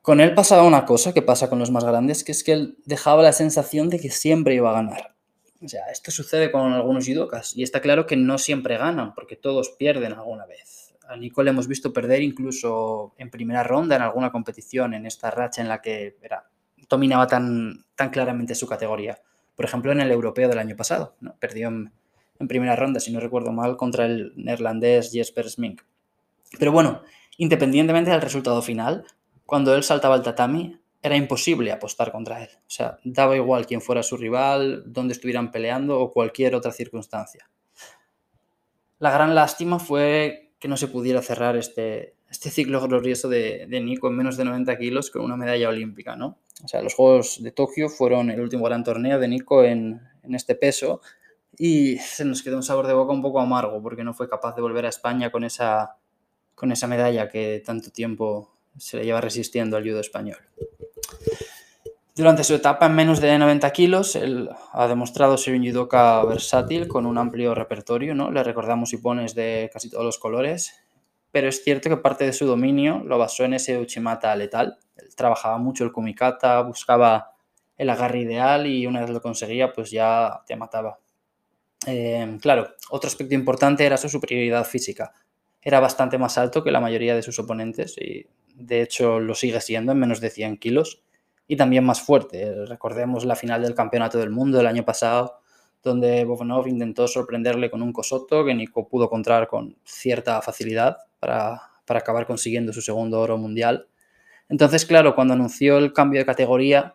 con 0.00 0.20
él 0.20 0.34
pasaba 0.34 0.64
una 0.64 0.84
cosa 0.84 1.12
que 1.12 1.22
pasa 1.22 1.48
con 1.48 1.58
los 1.60 1.70
más 1.70 1.84
grandes, 1.84 2.24
que 2.24 2.32
es 2.32 2.42
que 2.42 2.52
él 2.52 2.78
dejaba 2.86 3.22
la 3.22 3.32
sensación 3.32 3.88
de 3.88 4.00
que 4.00 4.10
siempre 4.10 4.54
iba 4.54 4.70
a 4.70 4.74
ganar. 4.74 5.14
O 5.62 5.68
sea, 5.68 5.82
esto 5.92 6.10
sucede 6.10 6.50
con 6.50 6.72
algunos 6.72 7.06
judokas 7.06 7.56
y 7.56 7.62
está 7.62 7.80
claro 7.80 8.06
que 8.06 8.16
no 8.16 8.38
siempre 8.38 8.78
ganan, 8.78 9.14
porque 9.14 9.36
todos 9.36 9.70
pierden 9.78 10.14
alguna 10.14 10.44
vez 10.46 10.81
a 11.12 11.16
Nico 11.16 11.42
le 11.42 11.50
hemos 11.50 11.68
visto 11.68 11.92
perder 11.92 12.22
incluso 12.22 13.14
en 13.18 13.30
primera 13.30 13.62
ronda 13.62 13.96
en 13.96 14.02
alguna 14.02 14.32
competición, 14.32 14.94
en 14.94 15.06
esta 15.06 15.30
racha 15.30 15.60
en 15.60 15.68
la 15.68 15.82
que 15.82 16.16
dominaba 16.88 17.26
tan, 17.26 17.84
tan 17.94 18.10
claramente 18.10 18.54
su 18.54 18.66
categoría. 18.66 19.18
Por 19.54 19.66
ejemplo, 19.66 19.92
en 19.92 20.00
el 20.00 20.10
europeo 20.10 20.48
del 20.48 20.58
año 20.58 20.74
pasado, 20.74 21.14
¿no? 21.20 21.36
perdió 21.38 21.68
en, 21.68 21.92
en 22.38 22.48
primera 22.48 22.76
ronda, 22.76 22.98
si 22.98 23.12
no 23.12 23.20
recuerdo 23.20 23.52
mal, 23.52 23.76
contra 23.76 24.06
el 24.06 24.32
neerlandés 24.36 25.12
Jesper 25.12 25.48
Smink. 25.50 25.82
Pero 26.58 26.72
bueno, 26.72 27.02
independientemente 27.36 28.10
del 28.10 28.22
resultado 28.22 28.62
final, 28.62 29.04
cuando 29.44 29.74
él 29.74 29.82
saltaba 29.82 30.14
al 30.14 30.22
tatami, 30.22 30.78
era 31.02 31.16
imposible 31.16 31.72
apostar 31.72 32.12
contra 32.12 32.42
él. 32.42 32.50
O 32.54 32.70
sea, 32.70 32.98
daba 33.04 33.36
igual 33.36 33.66
quién 33.66 33.80
fuera 33.80 34.02
su 34.02 34.16
rival, 34.16 34.84
dónde 34.86 35.12
estuvieran 35.12 35.50
peleando 35.50 36.00
o 36.00 36.10
cualquier 36.10 36.54
otra 36.54 36.72
circunstancia. 36.72 37.50
La 38.98 39.10
gran 39.10 39.34
lástima 39.34 39.80
fue 39.80 40.51
que 40.62 40.68
no 40.68 40.76
se 40.76 40.86
pudiera 40.86 41.20
cerrar 41.22 41.56
este, 41.56 42.14
este 42.30 42.48
ciclo 42.48 42.80
glorioso 42.86 43.28
de, 43.28 43.66
de, 43.68 43.80
Nico 43.80 44.06
en 44.06 44.14
menos 44.14 44.36
de 44.36 44.44
90 44.44 44.78
kilos 44.78 45.10
con 45.10 45.22
una 45.22 45.36
medalla 45.36 45.68
olímpica, 45.68 46.14
¿no? 46.14 46.38
O 46.62 46.68
sea, 46.68 46.80
los 46.82 46.94
Juegos 46.94 47.42
de 47.42 47.50
Tokio 47.50 47.88
fueron 47.88 48.30
el 48.30 48.40
último 48.40 48.64
gran 48.66 48.84
torneo 48.84 49.18
de 49.18 49.26
Nico 49.26 49.64
en, 49.64 50.00
en 50.22 50.34
este 50.36 50.54
peso 50.54 51.00
y 51.58 51.96
se 51.98 52.24
nos 52.24 52.44
quedó 52.44 52.58
un 52.58 52.62
sabor 52.62 52.86
de 52.86 52.94
boca 52.94 53.12
un 53.12 53.22
poco 53.22 53.40
amargo 53.40 53.82
porque 53.82 54.04
no 54.04 54.14
fue 54.14 54.28
capaz 54.28 54.54
de 54.54 54.62
volver 54.62 54.86
a 54.86 54.90
España 54.90 55.32
con 55.32 55.42
esa, 55.42 55.96
con 56.54 56.70
esa 56.70 56.86
medalla 56.86 57.28
que 57.28 57.60
tanto 57.66 57.90
tiempo 57.90 58.52
se 58.78 58.98
le 58.98 59.04
lleva 59.04 59.20
resistiendo 59.20 59.76
al 59.76 59.82
judo 59.82 59.98
español. 59.98 60.38
Durante 62.14 62.44
su 62.44 62.54
etapa 62.54 62.86
en 62.86 62.94
menos 62.94 63.20
de 63.22 63.38
90 63.38 63.70
kilos, 63.72 64.16
él 64.16 64.50
ha 64.72 64.86
demostrado 64.86 65.38
ser 65.38 65.54
un 65.54 65.64
judoka 65.64 66.22
versátil 66.24 66.86
con 66.86 67.06
un 67.06 67.16
amplio 67.16 67.54
repertorio, 67.54 68.14
¿no? 68.14 68.30
Le 68.30 68.44
recordamos 68.44 68.92
hipones 68.92 69.34
de 69.34 69.70
casi 69.72 69.88
todos 69.88 70.04
los 70.04 70.18
colores, 70.18 70.74
pero 71.30 71.48
es 71.48 71.64
cierto 71.64 71.88
que 71.88 71.96
parte 71.96 72.26
de 72.26 72.34
su 72.34 72.44
dominio 72.44 73.02
lo 73.02 73.16
basó 73.16 73.44
en 73.44 73.54
ese 73.54 73.78
uchimata 73.78 74.36
letal. 74.36 74.76
Él 74.96 75.08
trabajaba 75.16 75.56
mucho 75.56 75.84
el 75.84 75.92
kumikata, 75.92 76.60
buscaba 76.60 77.32
el 77.78 77.88
agarre 77.88 78.20
ideal 78.20 78.66
y 78.66 78.86
una 78.86 79.00
vez 79.00 79.08
lo 79.08 79.22
conseguía, 79.22 79.72
pues 79.72 79.90
ya 79.90 80.42
te 80.46 80.54
mataba. 80.54 80.98
Eh, 81.86 82.36
claro, 82.42 82.74
otro 82.90 83.08
aspecto 83.08 83.34
importante 83.34 83.86
era 83.86 83.96
su 83.96 84.10
superioridad 84.10 84.66
física. 84.66 85.14
Era 85.62 85.80
bastante 85.80 86.18
más 86.18 86.36
alto 86.36 86.62
que 86.62 86.70
la 86.70 86.80
mayoría 86.80 87.14
de 87.14 87.22
sus 87.22 87.38
oponentes 87.38 87.96
y 87.96 88.26
de 88.54 88.82
hecho 88.82 89.18
lo 89.18 89.34
sigue 89.34 89.62
siendo 89.62 89.92
en 89.92 89.98
menos 89.98 90.20
de 90.20 90.28
100 90.28 90.58
kilos 90.58 91.02
y 91.46 91.56
también 91.56 91.84
más 91.84 92.00
fuerte. 92.00 92.66
Recordemos 92.66 93.24
la 93.24 93.36
final 93.36 93.62
del 93.62 93.74
Campeonato 93.74 94.18
del 94.18 94.30
Mundo 94.30 94.58
del 94.58 94.66
año 94.66 94.84
pasado, 94.84 95.40
donde 95.82 96.24
Bovanov 96.24 96.68
intentó 96.68 97.08
sorprenderle 97.08 97.70
con 97.70 97.82
un 97.82 97.92
cosoto 97.92 98.44
que 98.44 98.54
Nico 98.54 98.88
pudo 98.88 99.04
encontrar 99.04 99.48
con 99.48 99.76
cierta 99.84 100.40
facilidad 100.40 100.98
para, 101.18 101.60
para 101.84 102.00
acabar 102.00 102.26
consiguiendo 102.26 102.72
su 102.72 102.80
segundo 102.80 103.20
oro 103.20 103.36
mundial. 103.36 103.88
Entonces, 104.48 104.86
claro, 104.86 105.14
cuando 105.14 105.34
anunció 105.34 105.78
el 105.78 105.92
cambio 105.92 106.20
de 106.20 106.26
categoría, 106.26 106.94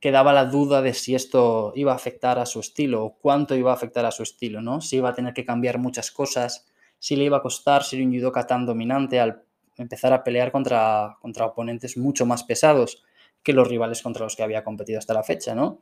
quedaba 0.00 0.32
la 0.32 0.46
duda 0.46 0.82
de 0.82 0.94
si 0.94 1.14
esto 1.14 1.72
iba 1.76 1.92
a 1.92 1.96
afectar 1.96 2.38
a 2.38 2.46
su 2.46 2.60
estilo 2.60 3.04
o 3.04 3.16
cuánto 3.20 3.54
iba 3.54 3.70
a 3.70 3.74
afectar 3.74 4.04
a 4.06 4.10
su 4.10 4.22
estilo, 4.22 4.62
¿no? 4.62 4.80
Si 4.80 4.96
iba 4.96 5.10
a 5.10 5.14
tener 5.14 5.34
que 5.34 5.44
cambiar 5.44 5.78
muchas 5.78 6.10
cosas, 6.10 6.66
si 6.98 7.16
le 7.16 7.24
iba 7.24 7.38
a 7.38 7.42
costar 7.42 7.84
ser 7.84 8.02
un 8.02 8.12
judoka 8.12 8.46
tan 8.46 8.66
dominante 8.66 9.20
al 9.20 9.42
empezar 9.76 10.12
a 10.12 10.24
pelear 10.24 10.52
contra, 10.52 11.16
contra 11.20 11.46
oponentes 11.46 11.96
mucho 11.96 12.26
más 12.26 12.44
pesados 12.44 13.02
que 13.42 13.52
los 13.52 13.68
rivales 13.68 14.02
contra 14.02 14.24
los 14.24 14.36
que 14.36 14.42
había 14.42 14.64
competido 14.64 14.98
hasta 14.98 15.14
la 15.14 15.22
fecha, 15.22 15.54
¿no? 15.54 15.80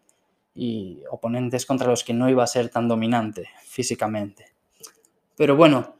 Y 0.55 1.03
oponentes 1.11 1.67
contra 1.67 1.89
los 1.89 2.05
que 2.05 2.15
no 2.15 2.29
iba 2.29 2.45
a 2.45 2.47
ser 2.47 2.69
tan 2.69 2.89
dominante 2.89 3.49
físicamente. 3.65 4.53
Pero 5.37 5.57
bueno, 5.57 5.97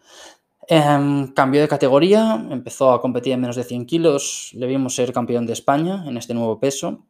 eh, 0.69 1.29
cambió 1.35 1.61
de 1.61 1.69
categoría, 1.69 2.47
empezó 2.51 2.93
a 2.93 3.01
competir 3.01 3.33
en 3.33 3.41
menos 3.41 3.57
de 3.57 3.65
100 3.65 3.87
kilos, 3.87 4.51
le 4.55 4.67
vimos 4.67 4.95
ser 4.95 5.13
campeón 5.13 5.47
de 5.47 5.55
España 5.55 6.05
en 6.07 6.17
este 6.17 6.35
nuevo 6.35 6.61
peso. 6.61 7.07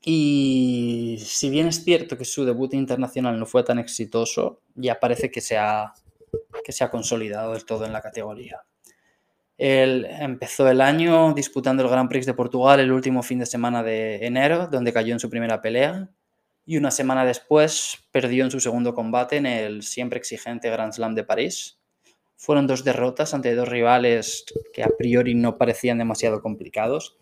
Y 0.00 1.18
si 1.20 1.50
bien 1.50 1.66
es 1.66 1.84
cierto 1.84 2.16
que 2.16 2.24
su 2.24 2.44
debut 2.44 2.74
internacional 2.74 3.38
no 3.38 3.46
fue 3.46 3.62
tan 3.62 3.78
exitoso, 3.78 4.62
ya 4.74 4.98
parece 4.98 5.30
que 5.30 5.40
se 5.40 5.58
ha, 5.58 5.92
que 6.64 6.72
se 6.72 6.84
ha 6.84 6.90
consolidado 6.90 7.52
del 7.52 7.64
todo 7.64 7.84
en 7.84 7.92
la 7.92 8.00
categoría. 8.00 8.62
Él 9.58 10.06
empezó 10.08 10.68
el 10.68 10.80
año 10.80 11.34
disputando 11.34 11.82
el 11.82 11.88
Grand 11.88 12.08
Prix 12.08 12.24
de 12.26 12.34
Portugal 12.34 12.78
el 12.78 12.92
último 12.92 13.24
fin 13.24 13.40
de 13.40 13.46
semana 13.46 13.82
de 13.82 14.24
enero, 14.24 14.68
donde 14.68 14.92
cayó 14.92 15.12
en 15.12 15.20
su 15.20 15.28
primera 15.28 15.60
pelea, 15.60 16.08
y 16.64 16.76
una 16.76 16.92
semana 16.92 17.24
después 17.24 17.98
perdió 18.12 18.44
en 18.44 18.52
su 18.52 18.60
segundo 18.60 18.94
combate 18.94 19.36
en 19.36 19.46
el 19.46 19.82
siempre 19.82 20.18
exigente 20.18 20.70
Grand 20.70 20.92
Slam 20.92 21.14
de 21.14 21.24
París. 21.24 21.80
Fueron 22.36 22.68
dos 22.68 22.84
derrotas 22.84 23.34
ante 23.34 23.54
dos 23.56 23.68
rivales 23.68 24.44
que 24.72 24.84
a 24.84 24.90
priori 24.96 25.34
no 25.34 25.58
parecían 25.58 25.98
demasiado 25.98 26.40
complicados, 26.40 27.18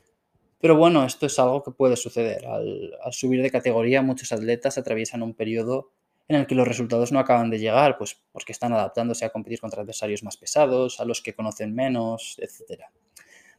pero 0.58 0.76
bueno, 0.76 1.04
esto 1.04 1.26
es 1.26 1.38
algo 1.38 1.62
que 1.62 1.70
puede 1.70 1.96
suceder. 1.96 2.46
Al, 2.46 2.92
subir 3.12 3.42
de 3.42 3.50
categoría, 3.50 4.02
muchos 4.02 4.32
atletas 4.32 4.76
atraviesan 4.76 5.22
un 5.22 5.34
periodo 5.34 5.92
en 6.28 6.36
el 6.36 6.46
que 6.46 6.54
los 6.54 6.66
resultados 6.66 7.12
no 7.12 7.18
acaban 7.18 7.50
de 7.50 7.58
llegar, 7.58 7.96
pues 7.98 8.20
porque 8.32 8.52
están 8.52 8.72
adaptándose 8.72 9.24
a 9.24 9.30
competir 9.30 9.60
contra 9.60 9.82
adversarios 9.82 10.22
más 10.22 10.36
pesados, 10.36 11.00
a 11.00 11.04
los 11.04 11.22
que 11.22 11.34
conocen 11.34 11.74
menos, 11.74 12.36
etc. 12.38 12.82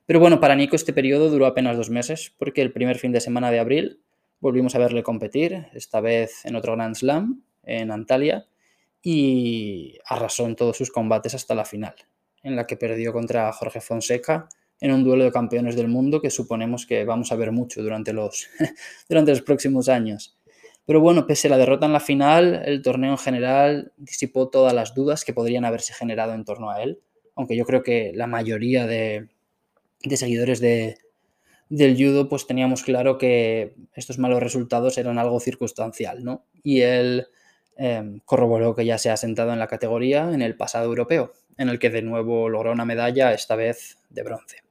Pero 0.06 0.20
bueno, 0.20 0.40
para 0.40 0.56
Nico 0.56 0.76
este 0.76 0.94
periodo 0.94 1.30
duró 1.30 1.46
apenas 1.46 1.78
dos 1.78 1.90
meses, 1.90 2.34
porque 2.38 2.62
el 2.62 2.72
primer 2.72 2.98
fin 2.98 3.12
de 3.12 3.22
semana 3.22 3.52
de 3.52 3.60
abril 3.60 4.02
volvimos 4.40 4.76
a 4.76 4.80
verle 4.80 5.04
competir, 5.04 5.68
esta 5.74 6.02
vez 6.02 6.46
en 6.46 6.56
otro 6.56 6.74
Grand 6.74 6.96
Slam, 6.96 7.44
en 7.64 7.92
Antalya, 7.92 8.46
y 9.02 9.98
arrasó 10.06 10.46
en 10.46 10.56
todos 10.56 10.78
sus 10.78 10.92
combates 10.92 11.34
hasta 11.34 11.56
la 11.56 11.66
final, 11.66 11.96
en 12.44 12.56
la 12.56 12.68
que 12.68 12.78
perdió 12.78 13.14
contra 13.14 13.52
Jorge 13.54 13.82
Fonseca 13.82 14.50
en 14.80 14.92
un 14.92 15.04
duelo 15.04 15.24
de 15.24 15.32
campeones 15.32 15.76
del 15.76 15.88
mundo 15.88 16.22
que 16.22 16.30
suponemos 16.30 16.86
que 16.86 17.04
vamos 17.04 17.32
a 17.32 17.36
ver 17.36 17.52
mucho 17.52 17.82
durante 17.82 18.14
los, 18.14 18.48
durante 19.10 19.32
los 19.32 19.42
próximos 19.42 19.90
años. 19.90 20.37
Pero 20.88 21.02
bueno, 21.02 21.28
pese 21.28 21.50
a 21.50 21.52
la 21.52 21.58
derrota 21.58 21.86
en 21.86 21.92
la 21.92 22.00
final, 22.00 22.62
el 22.66 22.82
torneo 22.82 23.12
en 23.12 23.18
general 23.18 23.92
disipó 23.98 24.48
todas 24.48 24.74
las 24.74 24.96
dudas 24.96 25.26
que 25.26 25.34
podrían 25.34 25.66
haberse 25.66 25.94
generado 25.94 26.34
en 26.34 26.46
torno 26.46 26.72
a 26.72 26.82
él, 26.82 27.02
aunque 27.36 27.58
yo 27.58 27.66
creo 27.66 27.84
que 27.84 28.14
la 28.16 28.26
mayoría 28.26 28.88
de, 28.88 29.28
seguidores 30.16 30.62
de, 30.62 30.98
del 31.68 31.98
judo 31.98 32.30
pues 32.30 32.48
teníamos 32.48 32.84
claro 32.84 33.18
que 33.18 33.76
estos 33.96 34.18
malos 34.18 34.42
resultados 34.42 34.98
eran 34.98 35.18
algo 35.20 35.42
circunstancial, 35.42 36.24
¿no? 36.24 36.46
Y 36.64 36.80
él 36.80 37.28
eh, 37.76 38.22
corroboró 38.24 38.74
que 38.74 38.86
ya 38.86 38.98
se 38.98 39.10
ha 39.10 39.18
sentado 39.18 39.52
en 39.52 39.60
la 39.60 39.68
categoría 39.68 40.32
en 40.34 40.42
el 40.42 40.56
pasado 40.56 40.86
europeo, 40.86 41.34
en 41.58 41.68
el 41.68 41.80
que 41.80 41.90
de 41.90 42.02
nuevo 42.02 42.48
logró 42.48 42.72
una 42.72 42.86
medalla, 42.86 43.34
esta 43.34 43.58
vez 43.58 43.98
de 44.10 44.24
bronce. 44.24 44.67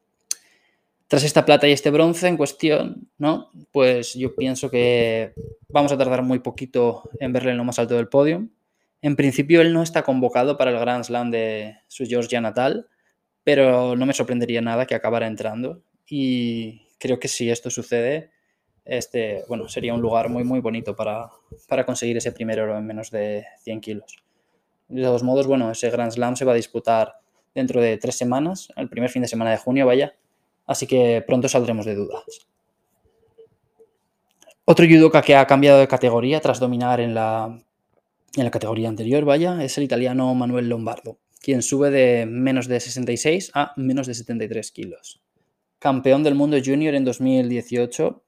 Tras 1.09 1.23
esta 1.23 1.45
plata 1.45 1.69
y 1.69 1.73
este 1.73 1.91
bronce 1.91 2.27
en 2.27 2.37
cuestión, 2.37 3.09
¿no? 3.17 3.51
Pues 3.71 4.15
yo 4.15 4.35
pienso 4.35 4.71
que 4.71 5.35
vamos 5.69 5.93
a 5.93 5.99
tardar 5.99 6.23
muy 6.23 6.41
poquito 6.41 7.09
en 7.21 7.33
verle 7.33 7.53
en 7.53 7.59
lo 7.59 7.65
más 7.65 7.79
alto 7.79 7.95
del 7.95 8.09
podio. 8.09 8.49
En 9.03 9.15
principio 9.15 9.61
él 9.61 9.73
no 9.73 9.83
está 9.83 10.03
convocado 10.03 10.57
para 10.57 10.73
el 10.73 10.81
Grand 10.81 11.05
Slam 11.05 11.31
de 11.31 11.77
su 11.87 12.07
Georgia 12.07 12.41
natal, 12.41 12.89
pero 13.45 13.95
no 13.95 14.05
me 14.05 14.15
sorprendería 14.15 14.61
nada 14.61 14.87
que 14.87 14.97
acabara 14.97 15.29
entrando. 15.29 15.83
Y 16.09 16.89
creo 16.99 17.21
que 17.21 17.29
si 17.29 17.51
esto 17.51 17.71
sucede, 17.71 18.33
este, 18.85 19.45
bueno, 19.49 19.69
sería 19.69 19.95
un 19.95 20.01
lugar 20.01 20.29
muy, 20.29 20.43
muy 20.43 20.59
bonito 20.59 20.97
para, 20.97 21.31
para 21.69 21.87
conseguir 21.87 22.17
ese 22.17 22.33
primer 22.33 22.61
oro 22.61 22.77
en 22.77 22.85
menos 22.85 23.13
de 23.13 23.45
100 23.61 23.81
kilos. 23.81 24.17
De 24.89 25.03
todos 25.03 25.23
modos, 25.23 25.47
bueno, 25.47 25.71
ese 25.71 25.91
Grand 25.91 26.11
Slam 26.11 26.35
se 26.35 26.45
va 26.45 26.53
a 26.53 26.57
disputar 26.57 27.15
dentro 27.55 27.81
de 27.81 27.97
tres 27.97 28.17
semanas, 28.17 28.69
el 28.77 28.89
primer 28.89 29.11
fin 29.11 29.23
de 29.23 29.29
semana 29.29 29.51
de 29.53 29.57
junio, 29.57 29.87
vaya, 29.87 30.15
así 30.67 30.87
que 30.87 31.23
pronto 31.27 31.49
saldremos 31.49 31.87
de 31.87 31.95
dudas. 31.95 32.25
Otro 34.65 34.85
judoka 34.85 35.23
que 35.23 35.37
ha 35.37 35.47
cambiado 35.47 35.79
de 35.79 35.87
categoría 35.87 36.41
tras 36.41 36.59
dominar 36.59 37.01
en 37.01 37.15
la, 37.15 37.57
en 38.35 38.45
la 38.45 38.51
categoría 38.51 38.89
anterior, 38.89 39.25
vaya, 39.25 39.63
es 39.63 39.79
el 39.79 39.85
italiano 39.85 40.35
Manuel 40.35 40.69
Lombardo, 40.69 41.19
quien 41.41 41.63
sube 41.63 41.91
de 41.91 42.27
menos 42.27 42.67
de 42.67 42.81
66 42.81 43.53
a 43.55 43.73
menos 43.77 44.09
de 44.09 44.15
73 44.15 44.73
kilos. 44.73 45.23
Campeón 45.79 46.25
del 46.25 46.35
mundo 46.35 46.57
junior 46.65 46.97
en 46.97 47.05
2018, 47.05 48.25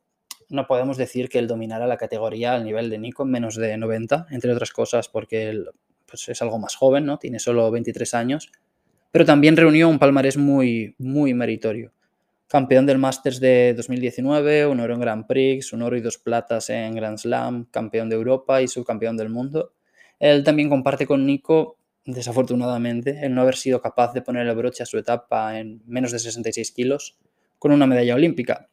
no 0.51 0.67
podemos 0.69 0.97
decir 0.97 1.29
que 1.29 1.41
él 1.41 1.49
dominara 1.49 1.89
la 1.89 1.97
categoría 1.97 2.55
al 2.55 2.65
nivel 2.65 2.89
de 2.89 2.99
Nico 2.99 3.25
en 3.25 3.31
menos 3.31 3.57
de 3.57 3.77
90, 3.77 4.29
entre 4.31 4.53
otras 4.53 4.71
cosas 4.71 5.09
porque 5.09 5.49
él 5.49 5.71
pues, 6.07 6.29
es 6.29 6.41
algo 6.41 6.61
más 6.61 6.77
joven, 6.77 7.05
¿no? 7.05 7.19
tiene 7.19 7.41
solo 7.41 7.69
23 7.73 8.15
años, 8.15 8.53
pero 9.11 9.25
también 9.25 9.57
reunió 9.57 9.89
un 9.89 9.99
palmarés 9.99 10.37
muy, 10.37 10.95
muy 10.99 11.35
meritorio 11.35 11.93
campeón 12.49 12.87
del 12.87 12.99
Masters 12.99 13.41
de 13.41 13.75
2019, 13.77 14.67
un 14.67 14.81
oro 14.81 14.95
en 14.95 15.01
Grand 15.01 15.27
Prix, 15.27 15.73
un 15.75 15.83
oro 15.83 15.97
y 15.97 16.01
dos 16.01 16.17
platas 16.17 16.71
en 16.71 16.95
Grand 16.95 17.19
Slam, 17.19 17.67
campeón 17.67 18.09
de 18.09 18.17
Europa 18.17 18.63
y 18.63 18.69
subcampeón 18.69 19.19
del 19.19 19.29
mundo. 19.29 19.75
Él 20.19 20.43
también 20.43 20.71
comparte 20.71 21.07
con 21.07 21.27
Nico, 21.27 21.77
desafortunadamente, 22.07 23.21
el 23.23 23.35
no 23.35 23.43
haber 23.43 23.57
sido 23.57 23.83
capaz 23.83 24.15
de 24.15 24.23
poner 24.23 24.47
el 24.47 24.57
broche 24.57 24.83
a 24.83 24.87
su 24.87 24.97
etapa 24.97 25.59
en 25.61 25.83
menos 25.87 26.11
de 26.11 26.19
66 26.19 26.73
kilos 26.73 27.19
con 27.59 27.71
una 27.71 27.87
medalla 27.87 28.15
olímpica. 28.15 28.69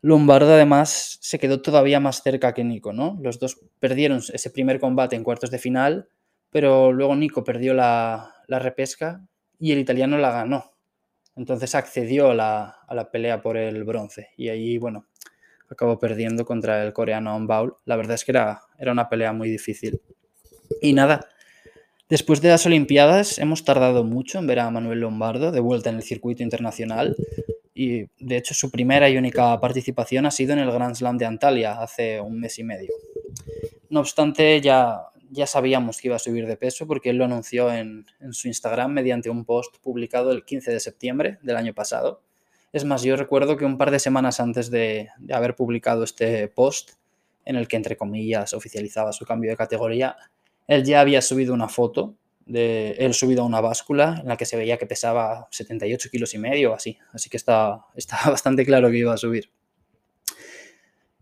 Lombardo 0.00 0.54
además 0.54 1.18
se 1.20 1.38
quedó 1.38 1.60
todavía 1.60 2.00
más 2.00 2.22
cerca 2.22 2.54
que 2.54 2.64
Nico, 2.64 2.92
¿no? 2.92 3.18
Los 3.20 3.38
dos 3.38 3.60
perdieron 3.80 4.22
ese 4.32 4.50
primer 4.50 4.80
combate 4.80 5.14
en 5.16 5.24
cuartos 5.24 5.50
de 5.50 5.58
final, 5.58 6.08
pero 6.50 6.92
luego 6.92 7.16
Nico 7.16 7.44
perdió 7.44 7.74
la, 7.74 8.32
la 8.46 8.58
repesca 8.58 9.26
y 9.58 9.72
el 9.72 9.78
italiano 9.78 10.16
la 10.16 10.30
ganó. 10.30 10.77
Entonces 11.38 11.76
accedió 11.76 12.32
a 12.32 12.34
la, 12.34 13.10
pelea 13.12 13.40
por 13.40 13.56
el 13.56 13.84
bronce 13.84 14.30
y 14.36 14.48
ahí, 14.48 14.76
bueno, 14.76 15.06
acabó 15.70 15.96
perdiendo 15.96 16.44
contra 16.44 16.84
el 16.84 16.92
coreano 16.92 17.38
Baul. 17.46 17.76
La 17.84 17.94
verdad 17.94 18.16
es 18.16 18.24
que 18.24 18.32
era, 18.32 18.62
era 18.76 18.90
una 18.90 19.08
pelea 19.08 19.32
muy 19.32 19.48
difícil. 19.48 20.00
Y 20.82 20.94
nada, 20.94 21.28
después 22.08 22.40
de 22.40 22.48
las 22.48 22.66
Olimpiadas 22.66 23.38
hemos 23.38 23.64
tardado 23.64 24.02
mucho 24.02 24.40
en 24.40 24.48
ver 24.48 24.58
a 24.58 24.70
Manuel 24.70 25.00
Lombardo 25.00 25.52
de 25.52 25.60
vuelta 25.60 25.90
en 25.90 25.96
el 25.96 26.02
circuito 26.02 26.42
internacional 26.42 27.14
y 27.72 28.06
de 28.18 28.36
hecho 28.36 28.54
su 28.54 28.72
primera 28.72 29.08
y 29.08 29.16
única 29.16 29.60
participación 29.60 30.26
ha 30.26 30.32
sido 30.32 30.54
en 30.54 30.58
el 30.58 30.72
Grand 30.72 30.96
Slam 30.96 31.18
de 31.18 31.26
Antalya 31.26 31.80
hace 31.80 32.20
un 32.20 32.40
mes 32.40 32.58
y 32.58 32.64
medio. 32.64 32.92
No 33.90 34.00
obstante, 34.00 34.60
ya, 34.60 34.98
ya 35.30 35.46
sabíamos 35.46 36.00
que 36.00 36.08
iba 36.08 36.16
a 36.16 36.20
subir 36.20 36.46
de 36.46 36.56
peso 36.56 36.86
porque 36.86 37.10
él 37.10 37.16
lo 37.16 37.24
anunció 37.24 37.72
en, 37.72 38.06
su 38.32 38.48
Instagram 38.48 38.92
mediante 38.92 39.30
un 39.30 39.44
post 39.44 39.76
publicado 39.78 40.32
el 40.32 40.44
15 40.44 40.72
de 40.72 40.80
septiembre 40.80 41.38
del 41.42 41.56
año 41.56 41.74
pasado. 41.74 42.22
Es 42.72 42.84
más, 42.84 43.02
yo 43.02 43.16
recuerdo 43.16 43.56
que 43.56 43.64
un 43.64 43.78
par 43.78 43.90
de 43.90 43.98
semanas 43.98 44.40
antes 44.40 44.70
de, 44.70 45.08
haber 45.32 45.56
publicado 45.56 46.04
este 46.04 46.48
post, 46.48 46.92
en 47.44 47.56
el 47.56 47.66
que 47.66 47.76
entre 47.76 47.96
comillas 47.96 48.52
oficializaba 48.52 49.12
su 49.12 49.24
cambio 49.24 49.50
de 49.50 49.56
categoría, 49.56 50.16
él 50.66 50.84
ya 50.84 51.00
había 51.00 51.22
subido 51.22 51.54
una 51.54 51.68
foto 51.68 52.14
de 52.44 52.92
él 52.92 53.14
subido 53.14 53.42
a 53.42 53.46
una 53.46 53.60
báscula 53.60 54.18
en 54.20 54.28
la 54.28 54.36
que 54.36 54.46
se 54.46 54.56
veía 54.56 54.78
que 54.78 54.86
pesaba 54.86 55.48
78 55.50 56.08
kilos 56.10 56.34
y 56.34 56.38
medio, 56.38 56.74
así. 56.74 56.98
Así 57.12 57.30
que 57.30 57.36
está, 57.36 57.86
está 57.94 58.18
bastante 58.26 58.64
claro 58.64 58.90
que 58.90 58.98
iba 58.98 59.14
a 59.14 59.18
subir. 59.18 59.50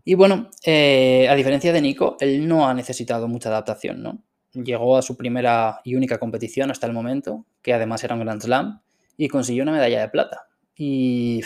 Y 0.09 0.15
bueno, 0.15 0.49
eh, 0.63 1.27
a 1.29 1.35
diferencia 1.35 1.73
de 1.73 1.81
Nico, 1.81 2.15
él 2.21 2.47
no 2.47 2.65
ha 2.65 2.73
necesitado 2.73 3.27
mucha 3.27 3.49
adaptación, 3.49 4.01
¿no? 4.01 4.23
Llegó 4.53 4.95
a 4.95 5.01
su 5.01 5.17
primera 5.17 5.81
y 5.83 5.95
única 5.95 6.17
competición 6.17 6.71
hasta 6.71 6.87
el 6.87 6.93
momento, 6.93 7.45
que 7.61 7.73
además 7.73 8.05
era 8.05 8.15
un 8.15 8.21
Grand 8.21 8.41
Slam, 8.41 8.79
y 9.17 9.27
consiguió 9.27 9.63
una 9.63 9.73
medalla 9.73 9.99
de 9.99 10.07
plata. 10.07 10.47
Y 10.77 11.41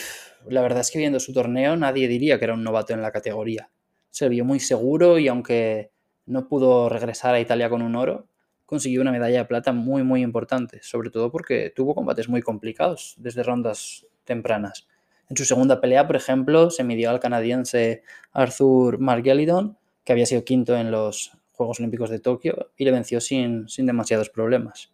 la 0.48 0.62
verdad 0.62 0.82
es 0.82 0.92
que 0.92 1.00
viendo 1.00 1.20
su 1.20 1.34
torneo 1.34 1.76
nadie 1.76 2.08
diría 2.08 2.38
que 2.38 2.46
era 2.46 2.54
un 2.54 2.64
novato 2.64 2.94
en 2.94 3.02
la 3.02 3.12
categoría. 3.12 3.72
Se 4.12 4.30
vio 4.30 4.46
muy 4.46 4.60
seguro 4.60 5.18
y 5.18 5.28
aunque 5.28 5.90
no 6.28 6.48
pudo 6.48 6.88
regresar 6.88 7.34
a 7.34 7.40
Italia 7.40 7.68
con 7.68 7.82
un 7.82 7.96
oro, 7.96 8.28
consiguió 8.68 9.02
una 9.02 9.12
medalla 9.12 9.40
de 9.40 9.46
plata 9.46 9.74
muy 9.74 10.04
muy 10.04 10.22
importante, 10.22 10.82
sobre 10.84 11.10
todo 11.10 11.32
porque 11.32 11.74
tuvo 11.76 11.96
combates 11.96 12.30
muy 12.30 12.44
complicados 12.44 13.16
desde 13.18 13.42
rondas 13.42 14.06
tempranas. 14.24 14.88
En 15.32 15.38
su 15.38 15.46
segunda 15.46 15.80
pelea, 15.80 16.08
por 16.08 16.18
ejemplo, 16.18 16.70
se 16.70 16.84
midió 16.84 17.10
al 17.10 17.22
canadiense 17.22 18.04
Arthur 18.34 19.00
Margelidon, 19.00 19.78
que 20.04 20.12
había 20.12 20.26
sido 20.26 20.44
quinto 20.44 20.76
en 20.76 20.92
los 20.92 21.32
Juegos 21.54 21.80
Olímpicos 21.80 22.10
de 22.10 22.20
Tokio, 22.20 22.74
y 22.76 22.84
le 22.84 22.92
venció 22.92 23.22
sin, 23.22 23.70
sin 23.70 23.86
demasiados 23.86 24.30
problemas. 24.30 24.92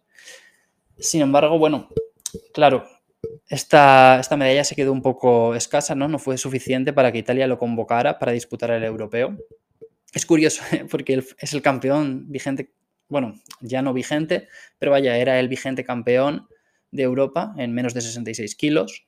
Sin 0.96 1.22
embargo, 1.22 1.58
bueno, 1.58 1.88
claro, 2.54 2.86
esta, 3.48 4.20
esta, 4.20 4.36
medalla 4.36 4.62
se 4.62 4.76
quedó 4.76 4.92
un 4.92 5.02
poco 5.02 5.56
escasa, 5.56 5.96
¿no? 5.96 6.06
No 6.06 6.20
fue 6.20 6.38
suficiente 6.38 6.92
para 6.92 7.10
que 7.10 7.18
Italia 7.18 7.48
lo 7.48 7.58
convocara 7.58 8.20
para 8.20 8.30
disputar 8.30 8.70
el 8.70 8.84
europeo. 8.84 9.36
Es 10.12 10.24
curioso, 10.24 10.62
porque 10.88 11.20
es 11.36 11.52
el 11.52 11.62
campeón 11.62 12.30
vigente, 12.30 12.70
bueno, 13.08 13.34
ya 13.60 13.82
no 13.82 13.92
vigente, 13.92 14.46
pero 14.78 14.92
vaya, 14.92 15.16
era 15.16 15.40
el 15.40 15.48
vigente 15.48 15.82
campeón 15.82 16.46
de 16.92 17.02
Europa 17.02 17.54
en 17.58 17.74
menos 17.74 17.92
de 17.92 18.02
66 18.02 18.54
kilos 18.54 19.07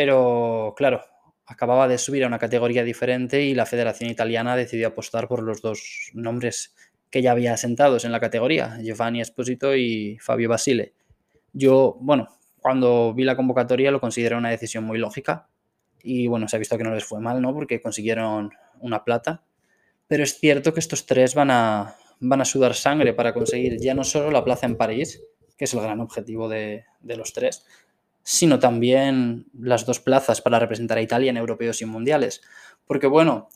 pero 0.00 0.74
claro, 0.76 1.02
acababa 1.44 1.88
de 1.88 1.98
subir 1.98 2.22
a 2.22 2.28
una 2.28 2.38
categoría 2.38 2.84
diferente 2.84 3.42
y 3.42 3.52
la 3.52 3.66
Federación 3.66 4.08
Italiana 4.08 4.54
decidió 4.54 4.86
apostar 4.86 5.26
por 5.26 5.42
los 5.42 5.60
dos 5.60 6.12
nombres 6.14 6.72
que 7.10 7.20
ya 7.20 7.32
había 7.32 7.52
asentados 7.52 8.04
en 8.04 8.12
la 8.12 8.20
categoría, 8.20 8.78
Giovanni 8.80 9.20
Esposito 9.20 9.74
y 9.74 10.16
Fabio 10.20 10.48
Basile. 10.48 10.94
Yo, 11.52 11.96
bueno, 12.00 12.28
cuando 12.60 13.12
vi 13.12 13.24
la 13.24 13.34
convocatoria 13.34 13.90
lo 13.90 14.00
consideré 14.00 14.36
una 14.36 14.50
decisión 14.50 14.84
muy 14.84 14.98
lógica 14.98 15.48
y 16.00 16.28
bueno, 16.28 16.46
se 16.46 16.54
ha 16.54 16.60
visto 16.60 16.78
que 16.78 16.84
no 16.84 16.94
les 16.94 17.04
fue 17.04 17.18
mal, 17.18 17.42
¿no? 17.42 17.52
Porque 17.52 17.80
consiguieron 17.80 18.52
una 18.78 19.02
plata. 19.02 19.42
Pero 20.06 20.22
es 20.22 20.38
cierto 20.38 20.72
que 20.72 20.78
estos 20.78 21.06
tres 21.06 21.34
van 21.34 21.50
a, 21.50 21.96
van 22.20 22.40
a 22.40 22.44
sudar 22.44 22.74
sangre 22.74 23.14
para 23.14 23.34
conseguir 23.34 23.80
ya 23.80 23.94
no 23.94 24.04
solo 24.04 24.30
la 24.30 24.44
plaza 24.44 24.66
en 24.66 24.76
París, 24.76 25.20
que 25.56 25.64
es 25.64 25.74
el 25.74 25.80
gran 25.80 25.98
objetivo 25.98 26.48
de, 26.48 26.84
de 27.00 27.16
los 27.16 27.32
tres, 27.32 27.66
sino 28.28 28.58
también 28.58 29.46
las 29.58 29.86
dos 29.86 30.00
plazas 30.00 30.42
para 30.42 30.58
representar 30.58 30.98
a 30.98 31.00
Italia 31.00 31.30
en 31.30 31.38
europeos 31.38 31.80
y 31.80 31.86
mundiales. 31.86 32.42
Porque 32.86 33.06
bueno, 33.06 33.48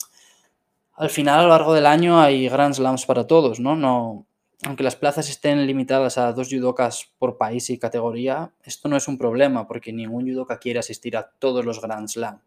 al 0.93 1.11
final 1.11 1.41
a 1.41 1.43
lo 1.43 1.49
largo 1.49 1.75
del 1.75 1.85
año 1.85 2.19
hay 2.19 2.49
Grand 2.49 2.73
Slams 2.73 3.05
para 3.05 3.27
todos, 3.27 3.59
¿no? 3.59 3.75
no 3.75 4.25
aunque 4.65 4.81
las 4.81 4.95
plazas 4.95 5.29
estén 5.29 5.63
limitadas 5.67 6.17
a 6.17 6.33
dos 6.33 6.49
judokas 6.49 7.11
por 7.19 7.37
país 7.37 7.69
y 7.69 7.77
categoría, 7.77 8.51
esto 8.63 8.89
no 8.89 8.97
es 8.97 9.07
un 9.07 9.19
problema 9.19 9.67
porque 9.67 9.93
ningún 9.93 10.27
judoka 10.27 10.57
quiere 10.57 10.79
asistir 10.79 11.17
a 11.17 11.29
todos 11.37 11.63
los 11.65 11.79
Grand 11.79 12.07
Slam 12.07 12.41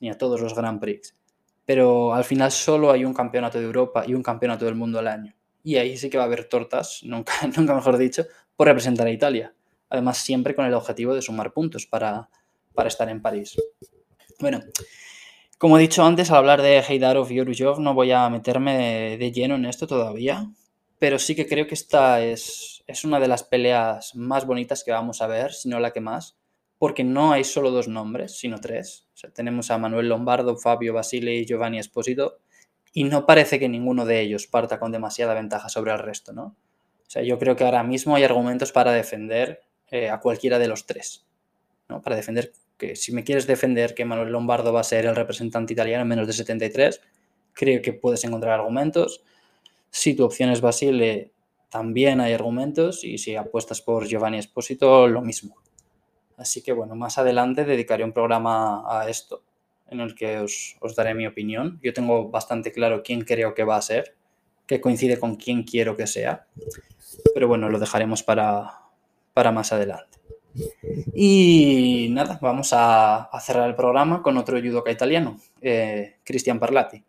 ni 0.00 0.10
a 0.10 0.18
todos 0.18 0.42
los 0.42 0.54
Grand 0.54 0.80
Prix. 0.80 1.16
Pero 1.64 2.12
al 2.12 2.24
final 2.24 2.52
solo 2.52 2.90
hay 2.90 3.06
un 3.06 3.14
campeonato 3.14 3.58
de 3.58 3.64
Europa 3.64 4.04
y 4.06 4.12
un 4.12 4.22
campeonato 4.22 4.66
del 4.66 4.74
mundo 4.74 4.98
al 4.98 5.08
año. 5.08 5.34
Y 5.62 5.76
ahí 5.76 5.96
sí 5.96 6.10
que 6.10 6.18
va 6.18 6.24
a 6.24 6.26
haber 6.26 6.44
tortas, 6.44 7.00
nunca, 7.04 7.32
nunca 7.56 7.74
mejor 7.74 7.96
dicho, 7.96 8.26
por 8.54 8.66
representar 8.66 9.06
a 9.06 9.10
Italia 9.10 9.54
además 9.90 10.18
siempre 10.18 10.54
con 10.54 10.64
el 10.64 10.74
objetivo 10.74 11.14
de 11.14 11.20
sumar 11.20 11.52
puntos 11.52 11.86
para, 11.86 12.30
estar 12.86 13.08
en 13.10 13.20
París. 13.20 13.60
Bueno, 14.38 14.60
como 15.58 15.76
he 15.76 15.82
dicho 15.82 16.02
antes, 16.02 16.30
al 16.30 16.38
hablar 16.38 16.62
de 16.62 16.78
Heidarov 16.78 17.30
y 17.30 17.40
Orushov 17.40 17.80
no 17.80 17.92
voy 17.92 18.12
a 18.12 18.30
meterme 18.30 19.18
de, 19.18 19.32
lleno 19.32 19.56
en 19.56 19.66
esto 19.66 19.86
todavía, 19.86 20.50
pero 20.98 21.18
sí 21.18 21.34
que 21.34 21.46
creo 21.46 21.66
que 21.66 21.74
esta 21.74 22.22
es, 22.22 22.82
es 22.86 23.04
una 23.04 23.20
de 23.20 23.28
las 23.28 23.42
peleas 23.42 24.14
más 24.14 24.46
bonitas 24.46 24.82
que 24.82 24.92
vamos 24.92 25.20
a 25.20 25.26
ver, 25.26 25.52
si 25.52 25.68
no 25.68 25.78
la 25.78 25.92
que 25.92 26.00
más, 26.00 26.38
porque 26.78 27.04
no 27.04 27.32
hay 27.32 27.44
solo 27.44 27.70
dos 27.70 27.88
nombres, 27.88 28.38
sino 28.38 28.58
tres. 28.58 29.06
tenemos 29.34 29.70
a 29.70 29.76
Manuel 29.76 30.08
Lombardo, 30.08 30.56
Fabio 30.56 30.94
Basile 30.94 31.34
y 31.34 31.44
Giovanni 31.44 31.78
Esposito, 31.78 32.38
y 32.94 33.04
no 33.04 33.26
parece 33.26 33.58
que 33.58 33.68
ninguno 33.68 34.06
de 34.06 34.20
ellos 34.20 34.46
parta 34.46 34.80
con 34.80 34.90
demasiada 34.90 35.34
ventaja 35.34 35.68
sobre 35.68 35.92
el 35.92 35.98
resto, 35.98 36.32
¿no? 36.32 36.56
O 37.06 37.12
sea, 37.12 37.22
yo 37.22 37.38
creo 37.38 37.56
que 37.56 37.64
ahora 37.64 37.82
mismo 37.82 38.16
hay 38.16 38.24
argumentos 38.24 38.72
para 38.72 38.92
defender 38.92 39.60
eh, 39.90 40.08
a 40.08 40.20
cualquiera 40.20 40.58
de 40.58 40.68
los 40.68 40.86
tres. 40.86 41.24
¿no? 41.88 42.00
Para 42.00 42.16
defender 42.16 42.52
que 42.78 42.96
si 42.96 43.12
me 43.12 43.24
quieres 43.24 43.46
defender 43.46 43.94
que 43.94 44.04
Manuel 44.04 44.32
Lombardo 44.32 44.72
va 44.72 44.80
a 44.80 44.84
ser 44.84 45.06
el 45.06 45.16
representante 45.16 45.72
italiano 45.72 46.02
en 46.02 46.08
menos 46.08 46.26
de 46.26 46.32
73, 46.32 47.00
creo 47.52 47.82
que 47.82 47.92
puedes 47.92 48.24
encontrar 48.24 48.58
argumentos. 48.58 49.22
Si 49.90 50.14
tu 50.14 50.24
opción 50.24 50.50
es 50.50 50.60
Basile, 50.60 51.32
también 51.68 52.20
hay 52.20 52.32
argumentos. 52.32 53.04
Y 53.04 53.18
si 53.18 53.36
apuestas 53.36 53.82
por 53.82 54.06
Giovanni 54.06 54.38
Esposito, 54.38 55.06
lo 55.08 55.20
mismo. 55.20 55.56
Así 56.36 56.62
que 56.62 56.72
bueno, 56.72 56.94
más 56.94 57.18
adelante 57.18 57.64
dedicaré 57.64 58.02
un 58.02 58.12
programa 58.12 58.82
a 58.88 59.10
esto, 59.10 59.42
en 59.90 60.00
el 60.00 60.14
que 60.14 60.38
os, 60.38 60.76
os 60.80 60.96
daré 60.96 61.14
mi 61.14 61.26
opinión. 61.26 61.78
Yo 61.82 61.92
tengo 61.92 62.30
bastante 62.30 62.72
claro 62.72 63.02
quién 63.02 63.22
creo 63.22 63.54
que 63.54 63.64
va 63.64 63.76
a 63.76 63.82
ser, 63.82 64.16
que 64.66 64.80
coincide 64.80 65.18
con 65.18 65.36
quién 65.36 65.64
quiero 65.64 65.96
que 65.96 66.06
sea. 66.06 66.46
Pero 67.34 67.46
bueno, 67.46 67.68
lo 67.68 67.78
dejaremos 67.78 68.22
para, 68.22 68.79
para 69.32 69.52
más 69.52 69.72
adelante. 69.72 70.18
Y 71.14 72.08
nada, 72.10 72.38
vamos 72.42 72.70
a, 72.72 73.28
cerrar 73.40 73.68
el 73.68 73.76
programa 73.76 74.22
con 74.22 74.36
otro 74.36 74.60
judoka 74.60 74.90
italiano, 74.90 75.38
eh, 75.60 76.16
Cristian 76.24 76.58
Parlati. 76.58 77.02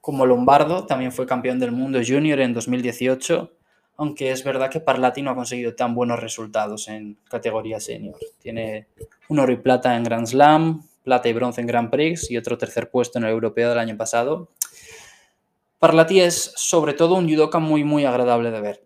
Como 0.00 0.24
Lombardo, 0.24 0.86
también 0.86 1.12
fue 1.12 1.26
campeón 1.26 1.58
del 1.58 1.72
mundo 1.72 2.00
junior 2.06 2.40
en 2.40 2.54
2018, 2.54 3.52
aunque 3.96 4.30
es 4.30 4.44
verdad 4.44 4.70
que 4.70 4.80
Parlati 4.80 5.22
no 5.22 5.30
ha 5.30 5.34
conseguido 5.34 5.74
tan 5.74 5.94
buenos 5.94 6.20
resultados 6.20 6.86
en 6.88 7.18
categoría 7.28 7.80
senior. 7.80 8.16
Tiene 8.38 8.88
un 9.28 9.40
oro 9.40 9.52
y 9.52 9.56
plata 9.56 9.96
en 9.96 10.04
Grand 10.04 10.26
Slam, 10.26 10.82
plata 11.02 11.28
y 11.28 11.32
bronce 11.32 11.60
en 11.60 11.66
Grand 11.66 11.90
Prix 11.90 12.30
y 12.30 12.36
otro 12.36 12.56
tercer 12.56 12.90
puesto 12.90 13.18
en 13.18 13.24
el 13.24 13.30
europeo 13.30 13.68
del 13.70 13.78
año 13.78 13.96
pasado. 13.96 14.50
Parlati 15.78 16.20
es 16.20 16.52
sobre 16.56 16.94
todo 16.94 17.16
un 17.16 17.28
judoka 17.28 17.58
muy 17.58 17.84
muy 17.84 18.04
agradable 18.04 18.50
de 18.50 18.60
ver 18.60 18.85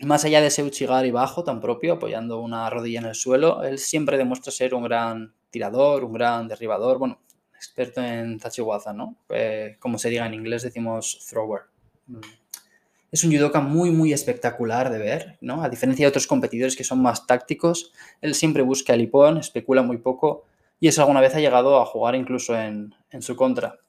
más 0.00 0.24
allá 0.24 0.40
de 0.40 0.48
ese 0.48 0.62
Uchigari 0.62 1.10
bajo 1.10 1.44
tan 1.44 1.60
propio, 1.60 1.94
apoyando 1.94 2.40
una 2.40 2.68
rodilla 2.70 3.00
en 3.00 3.06
el 3.06 3.14
suelo, 3.14 3.62
él 3.64 3.78
siempre 3.78 4.16
demuestra 4.16 4.52
ser 4.52 4.74
un 4.74 4.84
gran 4.84 5.34
tirador, 5.50 6.04
un 6.04 6.12
gran 6.12 6.46
derribador, 6.46 6.98
bueno, 6.98 7.20
experto 7.54 8.00
en 8.00 8.38
Tachiwaza, 8.38 8.92
¿no? 8.92 9.16
Eh, 9.30 9.76
como 9.80 9.98
se 9.98 10.10
diga 10.10 10.26
en 10.26 10.34
inglés, 10.34 10.62
decimos 10.62 11.26
thrower. 11.28 11.62
Mm. 12.06 12.20
Es 13.10 13.24
un 13.24 13.32
judoka 13.32 13.60
muy, 13.60 13.90
muy 13.90 14.12
espectacular 14.12 14.90
de 14.90 14.98
ver, 14.98 15.38
¿no? 15.40 15.62
A 15.62 15.68
diferencia 15.68 16.04
de 16.04 16.10
otros 16.10 16.26
competidores 16.26 16.76
que 16.76 16.84
son 16.84 17.00
más 17.00 17.26
tácticos, 17.26 17.92
él 18.20 18.34
siempre 18.34 18.62
busca 18.62 18.94
el 18.94 19.00
hipón, 19.00 19.38
especula 19.38 19.82
muy 19.82 19.96
poco 19.96 20.44
y 20.78 20.88
eso 20.88 21.00
alguna 21.00 21.20
vez 21.20 21.34
ha 21.34 21.40
llegado 21.40 21.80
a 21.80 21.86
jugar 21.86 22.14
incluso 22.14 22.56
en 22.56 22.94
su 23.20 23.34
contra. 23.34 23.80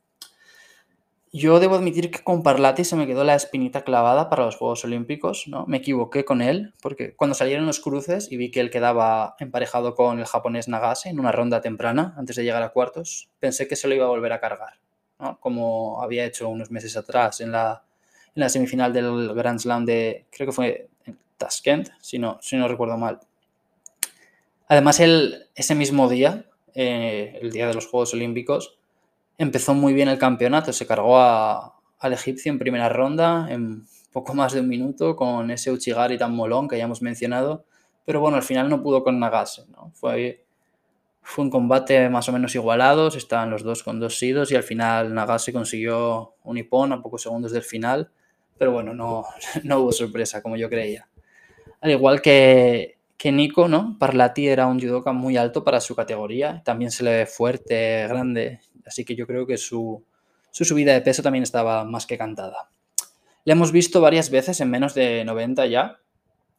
Yo 1.32 1.60
debo 1.60 1.76
admitir 1.76 2.10
que 2.10 2.24
con 2.24 2.42
Parlati 2.42 2.84
se 2.84 2.96
me 2.96 3.06
quedó 3.06 3.24
la 3.24 3.36
espinita 3.36 3.84
clavada 3.84 4.32
para 4.32 4.46
los 4.46 4.56
Juegos 4.56 4.84
Olímpicos, 4.84 5.48
¿no? 5.48 5.68
Me 5.68 5.78
equivoqué 5.78 6.26
con 6.26 6.42
él, 6.42 6.74
porque 6.82 7.16
cuando 7.16 7.36
salieron 7.36 7.68
los 7.68 7.80
cruces 7.80 8.32
y 8.32 8.38
vi 8.38 8.50
que 8.50 8.60
él 8.60 8.72
quedaba 8.72 9.36
emparejado 9.38 9.94
con 9.94 10.18
el 10.18 10.26
japonés 10.26 10.68
Nagase 10.68 11.10
en 11.10 11.20
una 11.20 11.32
ronda 11.32 11.62
temprana, 11.62 12.16
antes 12.18 12.36
de 12.36 12.44
llegar 12.44 12.64
a 12.64 12.70
cuartos, 12.70 13.30
pensé 13.40 13.68
que 13.68 13.76
se 13.76 13.88
lo 13.88 13.94
iba 13.94 14.06
a 14.06 14.10
volver 14.10 14.34
a 14.34 14.40
cargar, 14.40 14.80
¿no? 15.20 15.40
Como 15.40 16.02
había 16.02 16.26
hecho 16.26 16.50
unos 16.50 16.72
meses 16.72 16.98
atrás 16.98 17.42
en 17.42 17.52
la, 17.52 17.84
semifinal 18.48 18.92
del 18.92 19.32
Grand 19.36 19.60
Slam 19.60 19.86
de, 19.86 20.26
creo 20.32 20.48
que 20.48 20.54
fue 20.54 20.90
en 21.06 21.20
Tashkent, 21.38 21.90
si 22.02 22.18
no, 22.18 22.40
si 22.42 22.58
no 22.58 22.68
recuerdo 22.68 22.98
mal. 22.98 23.20
Además, 24.68 25.00
él, 25.00 25.48
ese 25.54 25.76
mismo 25.76 26.10
día, 26.10 26.46
eh, 26.74 27.38
el 27.40 27.52
día 27.52 27.68
de 27.68 27.76
los 27.76 27.86
Juegos 27.86 28.16
Olímpicos, 28.16 28.79
empezó 29.40 29.74
muy 29.74 29.94
bien 29.94 30.10
el 30.10 30.20
campeonato. 30.20 30.72
Se 30.72 30.86
cargó 30.86 31.20
al 31.20 32.14
egipcio 32.14 32.52
en 32.52 32.60
primera 32.60 32.90
ronda, 32.90 33.48
en 33.50 33.88
poco 34.12 34.36
más 34.36 34.54
de 34.54 34.60
un 34.60 34.68
minuto, 34.68 35.16
con 35.16 35.50
ese 35.50 35.72
Uchigari 35.72 36.18
tan 36.18 36.36
molón 36.36 36.68
que 36.68 36.78
ya 36.78 36.84
hemos 36.84 37.02
mencionado. 37.02 37.66
Pero 38.06 38.20
bueno, 38.20 38.38
al 38.38 38.44
final 38.44 38.70
no 38.70 38.84
pudo 38.84 39.04
con 39.04 39.20
Nagase. 39.20 39.64
¿no? 39.70 39.92
Fue, 39.96 40.46
fue 41.22 41.46
un 41.46 41.50
combate 41.50 42.10
más 42.10 42.28
o 42.30 42.34
menos 42.34 42.54
igualado, 42.54 43.08
estaban 43.08 43.50
los 43.50 43.64
dos 43.64 43.82
con 43.82 44.00
dos 44.00 44.20
sidos 44.20 44.52
y 44.52 44.56
al 44.56 44.64
final 44.64 45.14
Nagase 45.14 45.54
consiguió 45.54 46.36
un 46.44 46.58
hipón 46.58 46.92
a 46.92 47.02
pocos 47.02 47.24
segundos 47.24 47.52
del 47.52 47.64
final. 47.64 48.12
Pero 48.58 48.74
bueno, 48.74 48.94
no, 48.94 49.26
no 49.64 49.80
hubo 49.80 49.92
sorpresa 49.92 50.44
como 50.44 50.58
yo 50.58 50.70
creía. 50.70 51.08
Al 51.82 51.92
igual 51.92 52.22
que, 52.22 52.98
que 53.18 53.32
Nico, 53.32 53.70
¿no? 53.70 53.96
Parlati 53.98 54.48
era 54.48 54.68
un 54.68 54.82
judoka 54.82 55.14
muy 55.14 55.38
alto 55.38 55.64
para 55.64 55.80
su 55.80 55.96
categoría, 55.96 56.62
también 56.66 56.92
se 56.92 57.04
le 57.04 57.12
ve 57.12 57.26
fuerte, 57.26 58.06
grande, 58.08 58.60
así 58.90 59.06
que 59.06 59.16
yo 59.16 59.26
creo 59.28 59.46
que 59.46 59.58
su, 59.58 60.04
subida 60.52 60.94
de 60.94 61.02
peso 61.02 61.24
también 61.24 61.44
estaba 61.44 61.86
más 61.86 62.06
que 62.06 62.18
cantada. 62.18 62.70
Le 63.46 63.54
hemos 63.54 63.72
visto 63.72 64.02
varias 64.02 64.30
veces 64.30 64.60
en 64.60 64.70
menos 64.70 64.94
de 64.96 65.24
90 65.24 65.68
ya, 65.68 66.00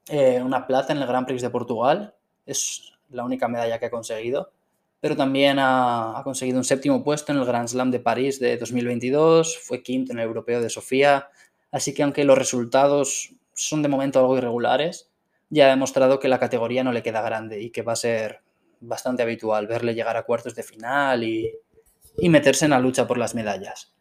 eh, 0.08 0.40
una 0.42 0.66
plata 0.66 0.92
en 0.92 1.00
el 1.00 1.06
Grand 1.06 1.26
Prix 1.26 1.42
de 1.42 1.50
Portugal, 1.50 2.14
es 2.46 2.92
la 3.10 3.24
única 3.24 3.48
medalla 3.48 3.78
que 3.78 3.86
ha 3.86 3.90
conseguido, 3.90 4.52
pero 5.00 5.16
también 5.16 5.58
ha, 5.58 6.18
ha, 6.18 6.22
conseguido 6.22 6.58
un 6.58 6.64
séptimo 6.64 7.02
puesto 7.02 7.32
en 7.32 7.38
el 7.38 7.44
Grand 7.44 7.68
Slam 7.68 7.90
de 7.90 8.00
París 8.00 8.38
de 8.38 8.56
2022, 8.56 9.58
fue 9.58 9.82
quinto 9.82 10.12
en 10.12 10.20
el 10.20 10.26
Europeo 10.26 10.60
de 10.60 10.70
Sofía, 10.70 11.28
así 11.72 11.92
que 11.92 12.02
aunque 12.04 12.24
los 12.24 12.38
resultados 12.38 13.34
son 13.54 13.82
de 13.82 13.88
momento 13.88 14.20
algo 14.20 14.38
irregulares, 14.38 15.10
ya 15.48 15.66
ha 15.66 15.70
demostrado 15.70 16.20
que 16.20 16.28
la 16.28 16.38
categoría 16.38 16.84
no 16.84 16.92
le 16.92 17.02
queda 17.02 17.22
grande 17.22 17.60
y 17.60 17.70
que 17.70 17.82
va 17.82 17.92
a 17.92 17.96
ser 17.96 18.40
bastante 18.80 19.22
habitual 19.22 19.66
verle 19.66 19.94
llegar 19.94 20.16
a 20.16 20.22
cuartos 20.22 20.54
de 20.54 20.62
final 20.62 21.24
y, 21.24 21.52
meterse 22.28 22.66
en 22.66 22.72
la 22.72 22.80
lucha 22.80 23.06
por 23.06 23.18
las 23.18 23.34
medallas. 23.34 23.92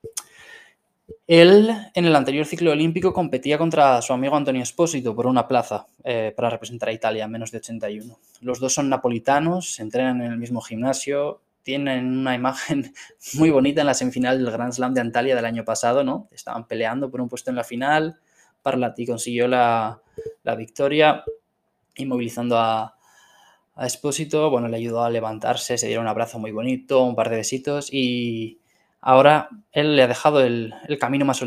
Él, 1.27 1.69
en 1.93 2.05
el 2.05 2.15
anterior 2.15 2.45
ciclo 2.45 2.71
olímpico, 2.71 3.13
competía 3.13 3.57
contra 3.57 4.01
su 4.01 4.13
amigo 4.13 4.35
Antonio 4.35 4.63
Espósito 4.63 5.15
por 5.15 5.27
una 5.27 5.47
plaza 5.47 5.85
eh, 6.03 6.33
para 6.35 6.49
representar 6.49 6.89
a 6.89 6.93
Italia 6.93 7.25
en 7.25 7.31
menos 7.31 7.51
de 7.51 7.59
81. 7.59 8.17
Los 8.41 8.59
dos 8.59 8.73
son 8.73 8.89
napolitanos, 8.89 9.75
se 9.75 9.83
entrenan 9.83 10.21
en 10.21 10.31
el 10.31 10.37
mismo 10.37 10.59
gimnasio, 10.61 11.41
tienen 11.61 12.17
una 12.17 12.33
imagen 12.33 12.93
muy 13.35 13.51
bonita 13.51 13.81
en 13.81 13.87
la 13.87 13.93
semifinal 13.93 14.43
del 14.43 14.51
Grand 14.51 14.73
Slam 14.73 14.93
de 14.93 15.01
Antalya 15.01 15.35
del 15.35 15.45
año 15.45 15.63
pasado, 15.63 16.03
¿no? 16.03 16.27
Estaban 16.31 16.67
peleando 16.67 17.11
por 17.11 17.21
un 17.21 17.29
puesto 17.29 17.51
en 17.51 17.55
la 17.55 17.63
final, 17.63 18.19
Parlati 18.63 19.05
consiguió 19.05 19.47
la, 19.47 20.01
la 20.43 20.55
victoria 20.55 21.23
inmovilizando 21.95 22.57
a, 22.57 22.95
a 23.79 23.85
Espósito, 23.85 24.49
bueno, 24.49 24.67
le 24.67 24.75
ayudó 24.75 25.05
a 25.05 25.09
levantarse, 25.09 25.77
se 25.77 25.87
dieron 25.87 26.03
un 26.03 26.09
abrazo 26.09 26.37
muy 26.37 26.51
bonito, 26.51 27.01
un 27.01 27.15
par 27.15 27.29
de 27.29 27.37
besitos 27.37 27.87
y 27.93 28.59
ahora 28.99 29.47
él 29.71 29.95
le 29.95 30.03
ha 30.03 30.07
dejado 30.07 30.41
el, 30.41 30.73
camino 30.99 31.23
más 31.23 31.41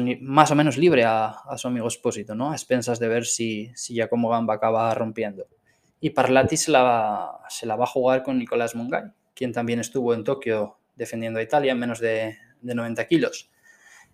o, 0.51 0.55
menos 0.55 0.79
libre 0.79 1.05
a, 1.05 1.37
su 1.59 1.69
amigo 1.69 1.89
Espósito, 1.89 2.35
¿no? 2.35 2.51
A 2.51 2.55
expensas 2.55 2.99
de 2.99 3.09
ver 3.09 3.27
si, 3.27 3.71
si 3.75 3.93
Giacomo 3.93 4.31
Gamba 4.31 4.55
acaba 4.55 4.95
rompiendo. 4.95 5.47
Y 6.01 6.11
Parlati 6.11 6.57
se 6.57 6.71
la, 6.71 6.83
va, 6.83 7.41
se 7.51 7.67
la 7.67 7.77
va 7.77 7.85
a 7.85 7.89
jugar 7.89 8.23
con 8.23 8.39
Nicolás 8.39 8.75
Mungai, 8.75 9.13
quien 9.35 9.53
también 9.53 9.81
estuvo 9.81 10.15
en 10.15 10.25
Tokio 10.25 10.79
defendiendo 10.97 11.39
a 11.39 11.43
Italia 11.43 11.73
en 11.73 11.79
menos 11.79 12.01
de, 12.01 12.39
de 12.63 12.75
90 12.75 13.07
kilos. 13.09 13.51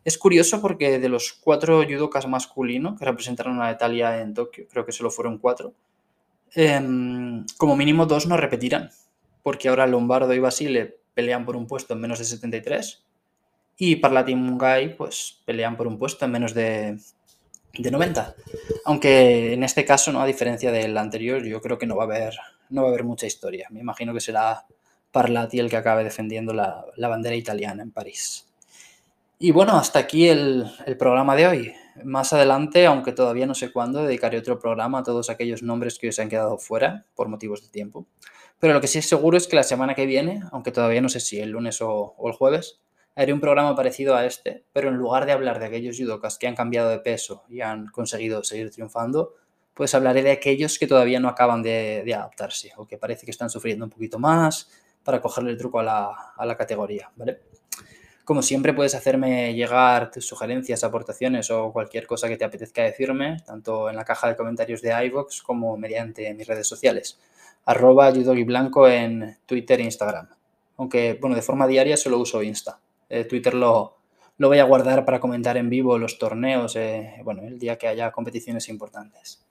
Es 0.05 0.19
curioso 0.19 0.61
porque 0.61 0.99
de 0.99 1.09
los 1.09 1.35
cuatro 1.35 1.85
judokas 1.85 2.27
masculinos 2.27 2.99
que 2.99 3.05
representaron 3.05 3.63
a 3.63 3.71
Italia 3.71 4.21
en 4.21 4.35
Tokio, 4.35 4.67
creo 4.69 4.85
que 4.85 4.91
solo 4.91 5.13
fueron 5.13 5.39
cuatro, 5.39 5.75
Em, 6.55 7.45
como 7.57 7.77
mínimo 7.77 8.07
dos 8.07 8.27
no 8.27 8.37
repetirán, 8.37 8.91
porque 9.43 9.69
ahora 9.69 9.87
Lombardo 9.87 10.33
y 10.35 10.39
Basile 10.39 10.99
pelean 11.15 11.45
por 11.45 11.57
un 11.57 11.67
puesto 11.67 11.95
en 11.95 12.01
menos 12.01 12.19
de 12.19 12.25
73 12.25 13.03
y 13.77 13.97
Parlati 13.97 14.33
y 14.33 14.37
Mungai 14.37 14.97
pues 14.97 15.41
pelean 15.45 15.77
por 15.77 15.87
un 15.87 15.99
puesto 15.99 16.25
en 16.25 16.33
menos 16.33 16.53
de, 16.53 16.99
de 17.75 17.91
90. 17.91 18.35
Aunque 18.85 19.53
en 19.53 19.63
este 19.63 19.85
caso, 19.85 20.13
¿no? 20.13 20.21
a 20.21 20.27
diferencia 20.27 20.73
del 20.73 20.97
anterior, 20.99 21.45
yo 21.45 21.61
creo 21.61 21.79
que 21.79 21.87
no 21.87 21.97
va 21.97 22.05
a 22.05 22.07
haber, 22.07 22.35
no 22.71 22.83
va 22.83 22.89
a 22.89 22.91
haber 22.91 23.05
mucha 23.05 23.27
historia. 23.27 23.69
Me 23.71 23.81
imagino 23.81 24.13
que 24.13 24.21
será 24.21 24.67
Parlati 25.13 25.59
el 25.59 25.71
que 25.71 25.77
acabe 25.77 26.05
defendiendo 26.05 26.53
la, 26.53 26.85
la 26.97 27.09
bandera 27.09 27.37
italiana 27.37 27.83
en 27.83 27.93
París. 27.93 28.47
Y 29.39 29.53
bueno, 29.53 29.79
hasta 29.79 30.01
aquí 30.01 30.29
el, 30.29 30.71
el 30.85 30.97
programa 30.97 31.37
de 31.37 31.47
hoy. 31.47 31.75
Más 32.05 32.33
adelante, 32.33 32.87
aunque 32.87 33.13
todavía 33.13 33.47
no 33.47 33.55
sé 33.55 33.73
cuándo, 33.73 34.03
dedicaré 34.03 34.39
otro 34.39 34.59
programa 34.59 35.01
a 35.01 35.03
todos 35.03 35.31
aquellos 35.31 35.63
nombres 35.63 35.99
que 35.99 36.09
os 36.09 36.19
han 36.19 36.29
quedado 36.29 36.59
fuera 36.59 37.07
por 37.15 37.29
motivos 37.29 37.63
de 37.63 37.69
tiempo. 37.69 38.07
Pero 38.59 38.75
lo 38.75 38.81
que 38.81 38.89
sí 38.89 38.99
es 38.99 39.09
seguro 39.09 39.37
es 39.37 39.47
que 39.47 39.57
la 39.57 39.63
semana 39.63 39.95
que 39.95 40.07
viene, 40.07 40.43
aunque 40.51 40.73
todavía 40.73 41.01
no 41.01 41.09
sé 41.09 41.21
si 41.21 41.39
el 41.39 41.51
lunes 41.51 41.81
o, 41.81 42.17
el 42.25 42.33
jueves, 42.33 42.81
haré 43.15 43.33
un 43.33 43.41
programa 43.41 43.75
parecido 43.75 44.17
a 44.17 44.27
este, 44.27 44.65
pero 44.73 44.89
en 44.89 44.97
lugar 44.97 45.27
de 45.27 45.33
hablar 45.33 45.59
de 45.59 45.67
aquellos 45.67 45.97
judokas 45.97 46.39
que 46.39 46.47
han 46.47 46.55
cambiado 46.55 46.91
de 46.91 46.99
peso 46.99 47.45
y 47.49 47.61
han 47.61 47.87
conseguido 47.87 48.43
seguir 48.45 48.71
triunfando, 48.71 49.35
pues 49.75 49.95
hablaré 49.95 50.23
de 50.23 50.33
aquellos 50.33 50.79
que 50.79 50.87
todavía 50.87 51.21
no 51.21 51.29
acaban 51.29 51.63
de, 51.63 52.03
adaptarse 52.15 52.73
o 52.77 52.87
que 52.87 52.99
parece 52.99 53.25
que 53.25 53.31
están 53.31 53.51
sufriendo 53.51 53.85
un 53.85 53.91
poquito 53.91 54.19
más 54.19 54.71
para 55.05 55.21
cogerle 55.21 55.53
el 55.53 55.59
truco 55.59 55.79
a 55.79 55.85
la, 55.85 56.33
a 56.37 56.47
la 56.47 56.57
categoría, 56.57 57.11
¿vale? 57.17 57.43
Como 58.29 58.43
siempre 58.43 58.75
puedes 58.75 58.95
hacerme 58.95 59.55
llegar 59.55 60.11
tus 60.11 60.27
sugerencias, 60.27 60.85
aportaciones 60.85 61.51
o 61.51 61.73
cualquier 61.73 62.07
cosa 62.07 62.29
que 62.29 62.37
te 62.37 62.45
apetezca 62.45 62.83
decirme, 62.83 63.39
tanto 63.47 63.89
en 63.89 63.97
la 63.97 64.05
caja 64.05 64.29
de 64.29 64.37
comentarios 64.37 64.83
de 64.83 64.91
iVoox 65.07 65.41
como 65.41 65.79
mediante 65.79 66.35
mis 66.35 66.47
redes 66.47 66.69
sociales. 66.69 67.19
Arroba 67.65 68.11
Blanco 68.11 68.87
en 68.87 69.39
Twitter 69.47 69.81
e 69.81 69.85
Instagram. 69.85 70.29
Aunque, 70.77 71.17
bueno, 71.19 71.37
de 71.37 71.41
forma 71.41 71.67
diaria 71.67 71.97
solo 71.97 72.19
uso 72.19 72.43
Insta. 72.43 72.79
Eh, 73.09 73.25
Twitter 73.25 73.55
lo, 73.55 73.97
lo 74.37 74.49
voy 74.49 74.59
a 74.59 74.65
guardar 74.65 75.07
para 75.07 75.21
comentar 75.21 75.57
en 75.57 75.71
vivo 75.71 75.97
los 75.97 76.19
torneos, 76.19 76.77
eh, 76.77 77.15
bueno, 77.25 77.45
el 77.45 77.59
día 77.59 77.79
que 77.79 77.89
haya 77.89 78.13
competiciones 78.13 78.69
importantes. 78.69 79.43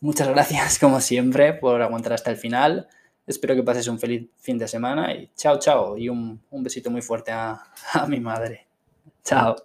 Muchas 0.00 0.28
gracias, 0.28 0.78
como 0.78 1.02
siempre, 1.02 1.52
por 1.52 1.82
aguantar 1.82 2.14
hasta 2.14 2.30
el 2.30 2.38
final. 2.38 2.88
Espero 3.26 3.54
que 3.54 3.62
pases 3.62 3.88
un 3.88 3.98
feliz 3.98 4.28
fin 4.38 4.58
de 4.58 4.66
semana 4.66 5.14
y 5.14 5.30
chao, 5.36 5.58
chao. 5.58 5.96
Y 5.96 6.08
un, 6.08 6.40
besito 6.50 6.90
muy 6.90 7.02
fuerte 7.02 7.32
a, 7.32 7.62
a 7.92 8.06
mi 8.06 8.20
madre. 8.20 8.66
Chao. 9.24 9.56